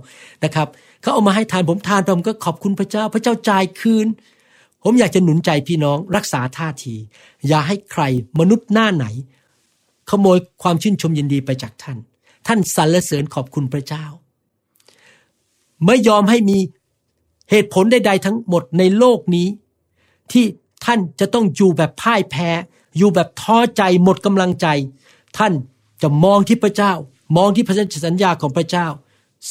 [0.44, 0.68] นะครับ
[1.02, 4.08] เขาเอามาให้ทานผมทานผมก็ขอบคุณพระเจ้า พระเจ้าจ่ายคืน
[4.84, 6.96] ผมอยากจะหนุนใจพี่น้องรักษาท่าที
[7.48, 8.04] อย่าให้ใคร
[8.39, 9.06] มนุษย์หน้าไหน
[10.10, 11.98] ขโมยความชื่นชมยินดีไปจากท่าน
[12.48, 14.06] ท่านสรรเสริญขอบคุณพระเจ้า
[15.86, 16.58] ไม่ยอมให้มี
[17.52, 19.48] เหตุผลใดๆทั้งหมดในโลกนี้
[20.32, 20.46] ที่
[20.86, 22.50] ท่านจะต้องอยู่แบบพ่ายแพ้
[22.98, 24.68] อยู่แบบท้อใจหมดกำลังใจ
[25.38, 25.54] ท่าน
[26.02, 26.94] จะมองที่พระเจ้า
[27.38, 27.76] มองที่พระ
[28.08, 28.88] สัญญาของพระเจ้า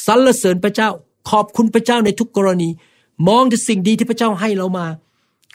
[0.06, 0.88] สรรเสริญพระเจ้า
[1.30, 2.68] ขอบคุณพระเจ้าในทุกกรณี
[3.28, 4.86] มองที่สิ่งดีที่พระเจ้าให้เรามา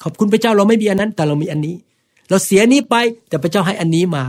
[0.03, 1.75] ขอบคุณพระเจ้าเราไม่มีอันนั้น แต่เรามีอันนี้
[2.29, 2.95] เราเสียนี้ไป
[3.29, 4.23] แต่พระเจ้าให้อันนี้มา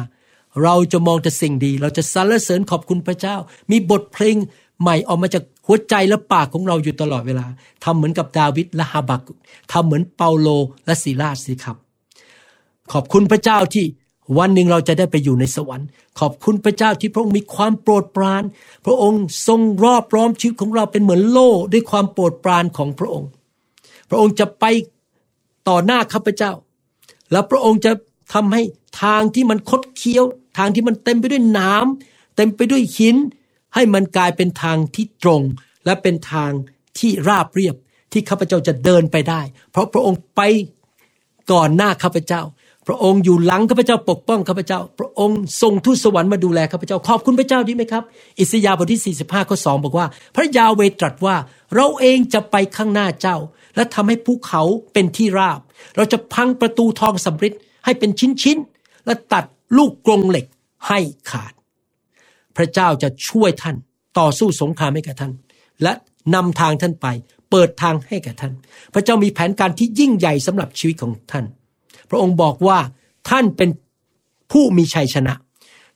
[0.62, 3.36] เราจะมองแต่สิ่งดี เราจะสรรเสริญขอบคุณพระเจ้า
[3.70, 4.36] มีบทเพลง
[4.80, 7.46] ใหม่ออกมาจาก หัวใจและปากของเราอยู่ตลอดเวลา
[7.84, 9.22] ทำเหมือนกับดาวิดและฮาบัก
[9.72, 10.48] ทำเหมือนเปาโล
[10.86, 11.76] และซีลาสิครับ
[12.92, 13.84] ขอบคุณพระเจ้าที่
[14.38, 15.88] วันหนึ่งเราจะได้ไปอยู่ในสวรรค์
[16.20, 18.42] ขอบคุณพระเจ้าที่พระองค์มีความโปรดปราน
[18.86, 23.28] พระองค์ทรงรอบร้อมชีวิตของเราเป็นเหมือนโล่ด้วยความโปรดปรานของพระองค์
[24.08, 24.64] พระองค์จะไป
[25.68, 26.52] ต่อหน้าข้าพเจ้า
[27.32, 27.92] แล้วพระองค์จะ
[28.34, 28.62] ทำให้
[29.02, 30.24] ทางที่มันคดเคี้ยว
[30.58, 33.16] ทางที่มันเต็มไปด้วยน้ำเต็มไปด้วยหิน
[33.74, 35.42] ให้มันกลายเป็นทางที่ตรง
[35.84, 36.50] และเป็นทาง
[36.98, 37.76] ที่ราบเรียบ
[38.12, 39.40] ที่ข้าพเจ้าจะเดินไปได้
[39.70, 40.40] เพราะพระองค์ไป
[41.52, 42.42] ก่อนหน้าข้าพเจ้า
[42.86, 48.02] พระองค์อยู่หลังข้าพเจ้าปกป้องข้าพเจ้า พระองค์ทรงทูตสวรรค์มาดูแลข้าพเจ้าขอบคุณพระเจ้าดีไหมครับ
[48.38, 50.06] อิสยาห์บทที่ 45ข้อ2บอกว่า
[50.36, 51.36] พระยาเวตรัสว่า
[51.74, 53.36] เราเองจะไปข้างหน้าเจ้า
[53.76, 54.62] และทำให้ภูเขา
[54.92, 55.60] เป็นที่ราบ
[55.96, 57.54] เราจะพังประตูทองสำริด
[57.84, 58.10] ให้เป็น
[58.42, 59.44] ชิ้นๆและตัด
[59.76, 60.46] ลูกกรงเหล็ก
[60.88, 60.98] ให้
[61.30, 61.52] ขาด
[62.58, 63.76] พระเจ้าจะช่วยท่าน
[64.18, 65.32] ต่อสู้สงครามให้กับท่าน
[65.82, 65.92] และ
[66.34, 67.06] นำทางท่านไป
[67.50, 68.52] เปิดทางให้กับท่าน
[68.94, 71.44] พระเจ้ามีแผนการที่ยิ่งใหญ่สำหรับชีวิตของท่าน
[72.10, 72.78] พระองค์บอกว่า
[73.30, 73.70] ท่านเป็น
[74.52, 75.34] ผู้มีชัยชนะ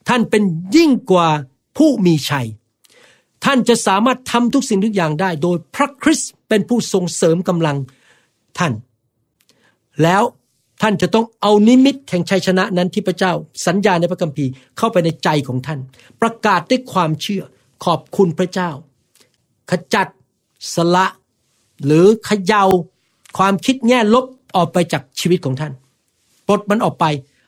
[0.09, 0.43] ท่านเป็น
[0.77, 1.29] ยิ่งกว่า
[1.79, 2.47] ผู้มีชัย
[3.45, 7.77] ท่านจะสามารถทำทุกสิ่งทุกอย่างได้ โดยพระคริสต์เป็นผู้ทรงเสริมกำลัง
[8.59, 8.73] ท่าน
[10.03, 10.23] แล้ว
[10.83, 13.33] ท่านจะต้องเอานิมิตแห่งชัยชนะนั้นที่พระเจ้า
[13.66, 15.80] สัญญาในพระคัมภีร์เข้าไปในใจของท่าน
[16.20, 17.43] ประกาศด้วยความเชื่อ
[17.85, 18.70] ขอบคุณพระเจ้า
[19.70, 20.09] ขจัด
[20.74, 21.07] สละ
[21.85, 22.64] หรือขยา
[23.39, 24.24] ความคิดแง่ลบ
[24.57, 25.72] ออกไปจากชีวิตของท่าน
[26.47, 27.05] ปลดมันออกไป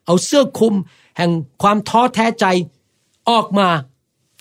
[0.07, 0.75] เอาเสื้อคลุม
[1.17, 1.31] แห่ง
[1.63, 2.47] ความท้อแท้ใจ
[3.31, 3.69] ออกมา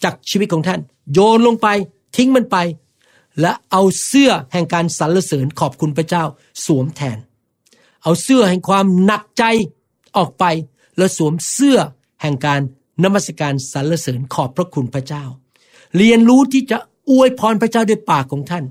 [0.04, 0.80] จากชีวิตของท่าน
[1.14, 1.68] โยนลงไป
[2.16, 2.58] ทิ้งมันไป
[3.42, 6.24] และเอาเสื้อแห่งการสรรเสริญขอบคุณพระเจ้า
[6.66, 7.18] สวมแทน
[8.04, 9.44] เอาเสื้อแห่งความหนักใจ
[10.18, 10.46] ออกไป
[10.98, 11.78] แล้วสวมเสื้อ
[12.22, 12.62] แห่งการ
[13.04, 15.24] นมัสการสรรเสริญขอบพระคุณพระเจ้า
[15.98, 16.78] เรียนรู้ที่จะ
[17.10, 18.64] อวยพรพระเจ้าด้วยปากของท่าน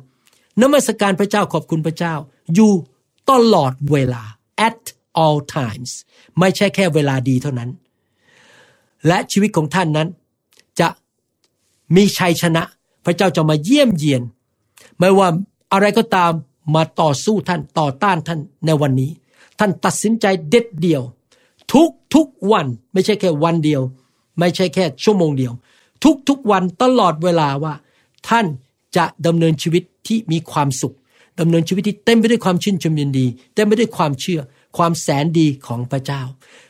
[0.62, 2.14] นมัสการพระเจ้าขอบคุณพระเจ้า
[2.54, 2.72] อยู่
[3.30, 4.22] ตลอดเวลา
[4.68, 4.82] at
[5.22, 5.90] all times
[6.38, 7.70] ไม่ใช่แค่เวลาดีเท่านั้น
[9.06, 10.08] และชีวิตของท่านนั้น
[10.80, 10.88] จะ
[11.96, 12.62] มีชัยชนะ
[13.04, 14.22] พระเจ้าจะมาเยี่ยมเยียน
[14.98, 15.28] ไม่ว่า
[15.72, 16.32] อะไรก็ตาม
[16.74, 19.10] มาต่อสู้ท่านต่อต้านท่านในวันนี้
[19.64, 21.02] ท่านตัดสินใจเด็ดเดียว
[21.72, 23.82] ทุกทุกวันไม่ใช่แค่วันเดียว
[24.38, 25.52] ไม่ใช่แค่ชั่วโมงเดียว
[26.04, 27.74] ทุกทุกวันตลอดเวลาว่า
[28.28, 28.46] ท่าน
[28.96, 30.94] จะดำเนินชีวิตที่มีความสุข
[31.40, 34.40] ดำเนินชีวิตที่เต็มไปด้วยความชื่นชมยินดี เต็มไปด้วยความเชื่อ
[34.76, 36.22] ความแสนดีของพระเจ้า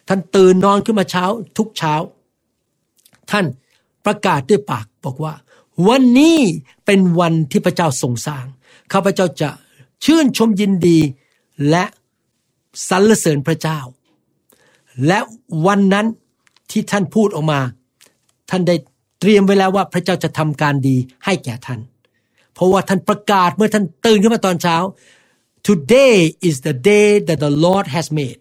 [0.09, 1.24] ท่านตื่นนอนขึ้นมาเช้า
[1.59, 1.95] ทุกเช้า
[3.30, 3.45] ท่าน
[4.05, 5.34] ประกาศด้วยปากบอกว่า
[5.88, 6.38] วันนี้
[6.86, 8.45] เป็นวันที่พระเจ้าทรงสร้าง
[8.93, 9.51] ข้าพเจ้าจะ
[10.05, 10.99] ชื่นชมยินดี
[11.70, 11.84] และ
[12.89, 13.79] สรรเสริญพระเจ้า
[15.07, 15.18] และ
[15.66, 16.07] วันนั้น
[16.70, 17.61] ที่ท่านพูดออกมา
[18.51, 18.77] ท่านได้
[19.20, 21.81] เตรียมไว้แล้วว่าพระเจ้าจะทำการดีให้แก่ท่าน
[22.55, 24.77] เพราะว่าท่านประกาศเมื่อท่านตื่นขึ้นมาตอนเช้า
[25.68, 26.16] today
[26.49, 28.39] is the day that the Lord has made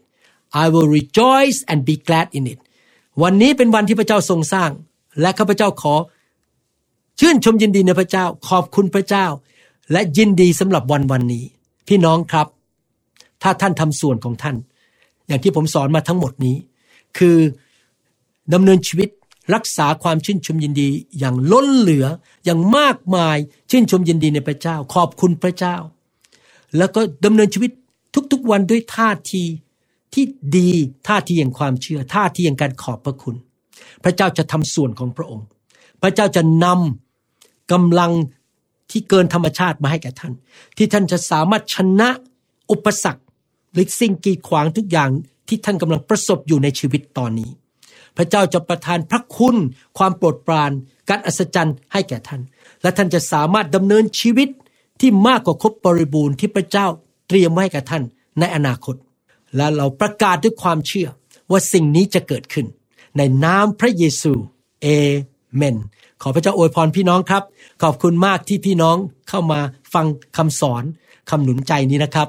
[0.64, 2.60] I will rejoice and be glad in it
[3.24, 4.70] วันนี้เป็นวันที่พระเจ้าทรงสร้าง
[5.22, 5.96] และข้าพเจ้าขอ
[7.20, 9.26] ชื่นชมยินดีในพระเจ้า ขอบคุณพระเจ้า
[9.92, 11.46] และยินดีสำหรับวันวันนี้
[11.88, 12.48] พี่น้องครับ
[13.44, 14.56] ถ้าท่านทำส่วนของท่าน
[15.28, 16.56] อย่างที่ผมสอนมาทั้งหมดนี้
[17.18, 17.38] คือ
[18.54, 19.10] ดำเนินชีวิต
[19.56, 20.89] รักษาความชื่นชมยินดี
[21.20, 22.06] อย่างล้นเหลือ
[22.46, 23.38] อย่างมากมาย
[23.70, 25.76] ชื่นชมยินดีในพระเจ้า ขอบคุณพระเจ้า
[26.78, 27.72] แล้วก็ดำเนินชีวิต
[28.32, 29.44] ทุกๆวันด้วยท่าที
[30.14, 30.26] ที่
[30.58, 30.70] ดี
[31.08, 33.36] ท่าทีแห่างความเชื่อ ท่าทีแห่างการขอบพระคุณ
[34.04, 35.46] พระเจ้าจะทำส่วนของพระองค์
[36.02, 38.12] พระเจ้าจะนำกำลัง
[38.92, 40.34] ที่เกินธรรมชาติมาให้แก่ท่าน
[40.78, 42.10] ที่ท่านจะสามารถชนะ
[42.72, 43.24] อุปสรรค
[43.74, 45.09] หรือสิ่งกีดขวางทุกอย่าง
[45.47, 47.49] ที่ท่านกำลังประสบอยู่ในชีวิตตอนนี้
[48.17, 49.55] พระเจ้าจะประทานพระคุณ
[49.97, 50.72] ความโปรดปราน
[51.09, 52.41] การอัศจรรย์ให้แก่ท่าน
[52.82, 54.49] และท่านจะสามารถดำเนินชีวิต
[55.01, 56.88] ที่มากกว่าครบบริบูรณ์ที่พระเจ้า
[57.28, 58.03] เตรียมไว้ให้กับท่าน
[58.39, 58.95] ในอนาคต
[59.55, 61.07] และเราประกาศด้วยความเชื่อ
[61.51, 62.65] ว่าสิ่งนี้จะเกิดขึ้น
[63.17, 64.34] ในนามพระเยซู
[64.82, 64.88] เอ
[65.55, 65.76] เมน
[66.22, 67.43] ขอพระเจ้าอวยพรพี่น้องครับ
[67.84, 68.97] ขอบคุณมากที่พี่น้อง
[69.30, 69.59] เข้ามา
[69.93, 70.05] ฟัง
[70.38, 70.84] คำสอน
[71.30, 72.28] คำหนุนใจนี้นะครับ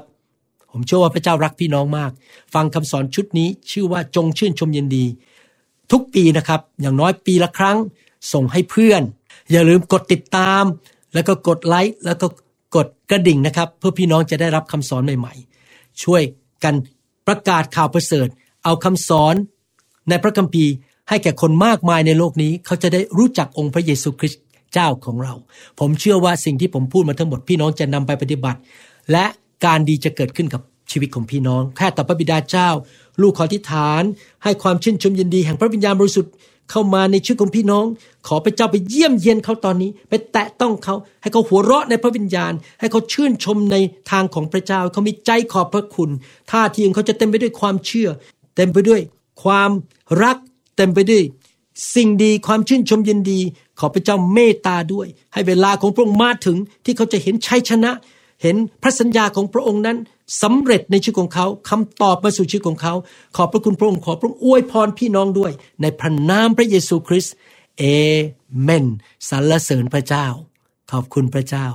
[0.73, 2.11] ผมเชื่อว่าพระเจ้ารักพี่น้องมาก
[2.53, 5.05] ฟังคำสอนชุดนี้ชื่อว่าจงชื่นชมยินดี
[5.91, 7.77] ทุกปีนะครับ อย่างน้อยปีละครั้ง
[8.33, 9.01] ส่งให้เพื่อน
[9.51, 10.63] อย่าลืมกดติดตาม
[11.13, 12.27] แล้วก็กดไลค์แล้วก็
[12.75, 16.21] กดกระดิ่งนะครับ เพื่อพี่น้องจะได้รับคำสอนใหม่ๆ ช่วย
[16.63, 16.75] กัน
[17.27, 18.27] ประกาศข่าวประเสริฐ
[18.63, 19.35] เอาคำสอน
[20.09, 20.73] ในพระคัมภีร์
[21.09, 24.41] ให้แก่คนมากมายในโลกนี้ เขาจะได้รู้จักองค์พระเยซูคริสต์
[24.73, 25.33] เจ้าของเรา
[25.79, 28.59] ผมเชื่อว่าสิ่งที่ผมพูดมาทั้งหมดพี่น้องจะนำไปปฏิบัติ
[29.11, 29.25] และ
[29.65, 32.69] การดีจะเกิดขึ้นกับชีวิตของพี่น้อง แค่ต่อพระบิดาเจ้า
[33.21, 34.03] ลูกขอทิฐาน
[34.43, 36.33] ให้ความชื่นชมยินดีแห่งพระวิญญาณบริสุทธิ์
[36.71, 37.85] เข้ามาในชีวิตของพี่น้อง
[38.27, 43.75] ขอพระเจ้าไปเยี่ยมเยียนเขาตอนนี้ ไปแตะต้องเขา ให้เขาหัวเราะในพระวิญญาณ ให้เขาชื่นชมใน
[44.11, 46.09] ทางของพระเจ้า เขามีใจขอบพระคุณ
[46.51, 48.09] ท่าทีของเขาจะเต็มไปด้วยความเชื่อ
[48.55, 49.01] เต็มไปด้วย
[49.43, 49.71] ความ
[50.23, 50.37] รัก
[50.77, 51.23] เต็มไปด้วย
[51.95, 53.39] สิ่งดีความชื่นชมยินดี
[53.79, 57.91] ขอพระเจ้าเมตตาด้วย ให้เวลาของพระองค์มาถึงที่เขาจะเห็นชัยชนะ
[58.43, 59.97] เห็นพระสัญญาของพระองค์นั้น
[60.41, 62.93] สำเร็จในชีวิตของเขาคำตอบมาสู่ชีวิตของเขา
[63.35, 67.33] ขอบพระคุณพระองค์ขอพระองค์อวยพรพี่น้องด้วย ในพระนามพระเยซูคริสต์
[67.77, 67.83] เอ
[68.61, 68.85] เมน
[69.29, 70.27] สรรเสริญพระเจ้า
[70.91, 71.65] ขอบคุณพระเจ้า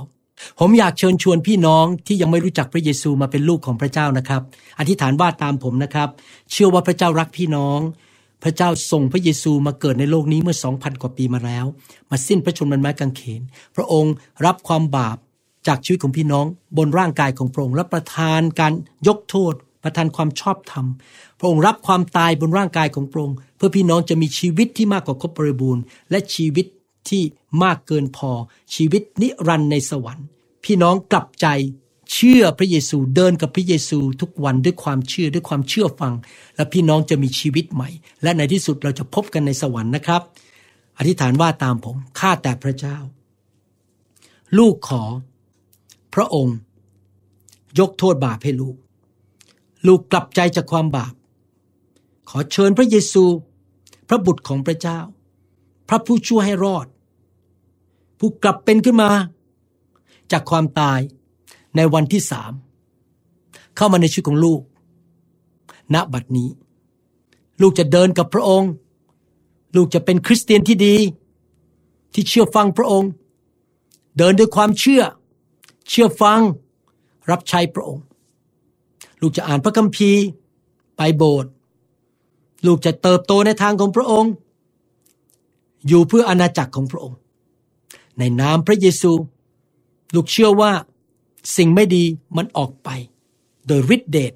[0.59, 4.41] ผมอยากเชิญชวนพี่น้องที่ยังไม่รู้จักพระเยซูมาเป็นลูกของพระเจ้านะครับ
[4.79, 6.09] อธิษฐานว่าตามผมนะครับ
[6.51, 7.79] เชื่อว่าพระเจ้ารักพี่น้อง
[8.43, 11.65] พระเจ้าส่งพระเยซูมาเกิดในโลกนี้เมื่อสองพันกว่าปีมาแล้ว
[12.09, 13.41] มาสิ้นพระชนม์บนไม้กางเขน
[13.75, 14.13] พระองค์
[14.45, 15.17] รับความบาป
[15.67, 16.45] จากชีวิตของพี่น้อง
[16.77, 18.73] บนร่างกายของพระองค์และประทานการ
[19.07, 19.53] ยกโทษ
[19.83, 20.85] ประทานความชอบธรรม
[21.39, 26.65] พระองค์รับความตายบนร่างกายของพระองค์เพื่อพี่น้องจะมีชีวิตที่มากกว่าครบบริบูรณ์ และชีวิต
[27.09, 27.23] ที่
[27.63, 28.31] มากเกินพอ
[28.75, 30.25] ชีวิตนิรันดร์ในสวรรค์
[30.65, 31.47] พี่น้องกลับใจ
[32.13, 36.13] เชื่อพระเยซูเดินกับพระเยซูทุกวันด้วยความเชื่อด้วยความเชื่อฟัง
[36.55, 37.89] และพี่น้องจะมีชีวิตใหม่
[38.23, 40.21] และในที่สุดเราจะพบกันในสวรรค์นะครับ
[40.97, 42.97] อธิษฐานว่าตามผมข้าแต่พระเจ้า
[44.57, 45.03] ลูกขอ
[46.13, 46.57] พระองค์
[47.79, 48.75] ยกโทษบาปให้ลูก
[49.87, 51.13] ลูกกลับใจจากความบาป
[52.29, 53.25] ขอเชิญพระเยซู
[54.07, 54.99] พระบุตรของพระเจ้า
[55.89, 56.87] พระผู้ช่วยให้รอด
[58.19, 59.11] ผู้กลับเป็นขึ้นมา
[60.31, 60.99] จากความตาย
[61.75, 62.51] ในวันที่สาม
[63.75, 64.61] เข้ามาในชีวิตของลูก
[65.93, 66.49] ณบัดนี้
[67.61, 68.71] ลูกจะเดินกับพระองค์
[69.75, 70.95] ลูกจะเป็นคริสเตียนที่ดี
[72.13, 73.11] ที่เชื่อฟังพระองค์
[74.17, 75.03] เดินด้วยความเชื่อ
[75.89, 76.41] เชื่อฟัง
[77.29, 78.03] รับใช้พระองค์
[79.21, 80.23] ลูกจะอ่านพระคัมภีร์
[80.97, 81.51] ไปโบสถ์
[82.65, 84.31] ลูกจะเติบโตในทางของพระองค์
[85.87, 87.17] อยู่เพื่ออาณาจักรของพระองค์
[88.17, 89.11] ในนามพระเยซู
[90.15, 90.71] ลูกเชื่อว่า
[91.57, 92.03] สิ่งไม่ดี
[92.37, 92.89] มันออกไป
[93.67, 94.33] โดยฤทธิเดช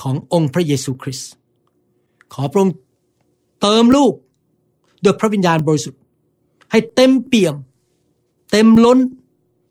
[0.00, 1.30] ขององค์พระเยซูคริสต์
[2.32, 2.74] ขอพระองค์
[3.60, 4.12] เติมลูก
[5.02, 6.00] โดยพระวิญญาณบริสุทธิ์
[6.70, 7.54] ให้เต็มเปี่ยม
[8.50, 8.98] เต็มล้น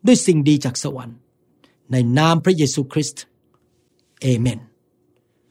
[0.06, 1.16] ด้วยสิ่งดีจากสวรรค์
[1.92, 3.22] ในนามพระเยซูคริสต์
[4.20, 4.60] เอเมน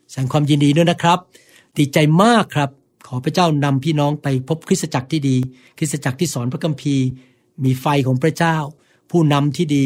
[0.10, 1.20] แสดงความยินดีด้วยนะครับ
[1.78, 2.70] ดีใจมากครับ
[3.08, 5.36] ขอพระเจ้านำพี่น้องไปพบคริสตจักรที่ดี
[5.78, 7.06] คริสตจักรที่สอนพระคัมภีร์
[7.64, 8.58] มีไฟของพระเจ้า
[9.12, 9.86] ผู้นำที่ดี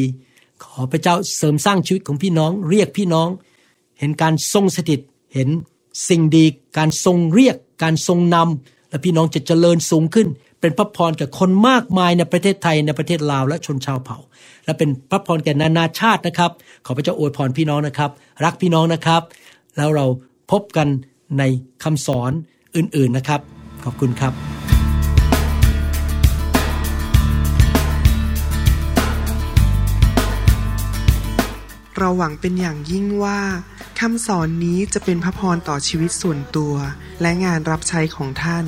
[0.64, 3.30] ขอพระเจ้าเสริมสร้างชีวิตของพี่น้อง เรียกพี่น้อง
[4.00, 5.00] เห็นการทรงสถิต
[5.34, 5.50] เห็น
[6.10, 6.46] สิ่งดี
[6.78, 10.28] การทรงเรียก การทรงนำและพี่น้องจะเจริญสูงขึ้น
[10.66, 14.18] เป็นพระพรแก่คนมากมายในประเทศไทยในประเทศลาวและชนชาวเผ่า
[14.66, 16.52] และเป็นพระพรแก่นานาชาตินะครับ
[16.86, 18.12] ขอพระเจ้าอวยพรพี่น้องนะครับ
[18.46, 19.22] รักพี่น้องนะครับ
[19.78, 20.06] แล้วเรา
[20.52, 20.88] พบกัน
[21.40, 21.44] ใน
[21.84, 22.32] คำสอน
[22.76, 23.40] อื่นๆนะครับ
[23.84, 24.34] ขอบคุณครับ
[31.98, 33.40] เราหวังเป็นอย่างยิ่งว่า
[34.00, 36.74] คำสอนนี้จะเป็นพระพรต่อชีวิตส่วนตัว
[37.22, 38.68] และงานรับใช้ของท่าน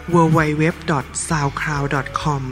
[0.13, 2.43] www.soundcloud.com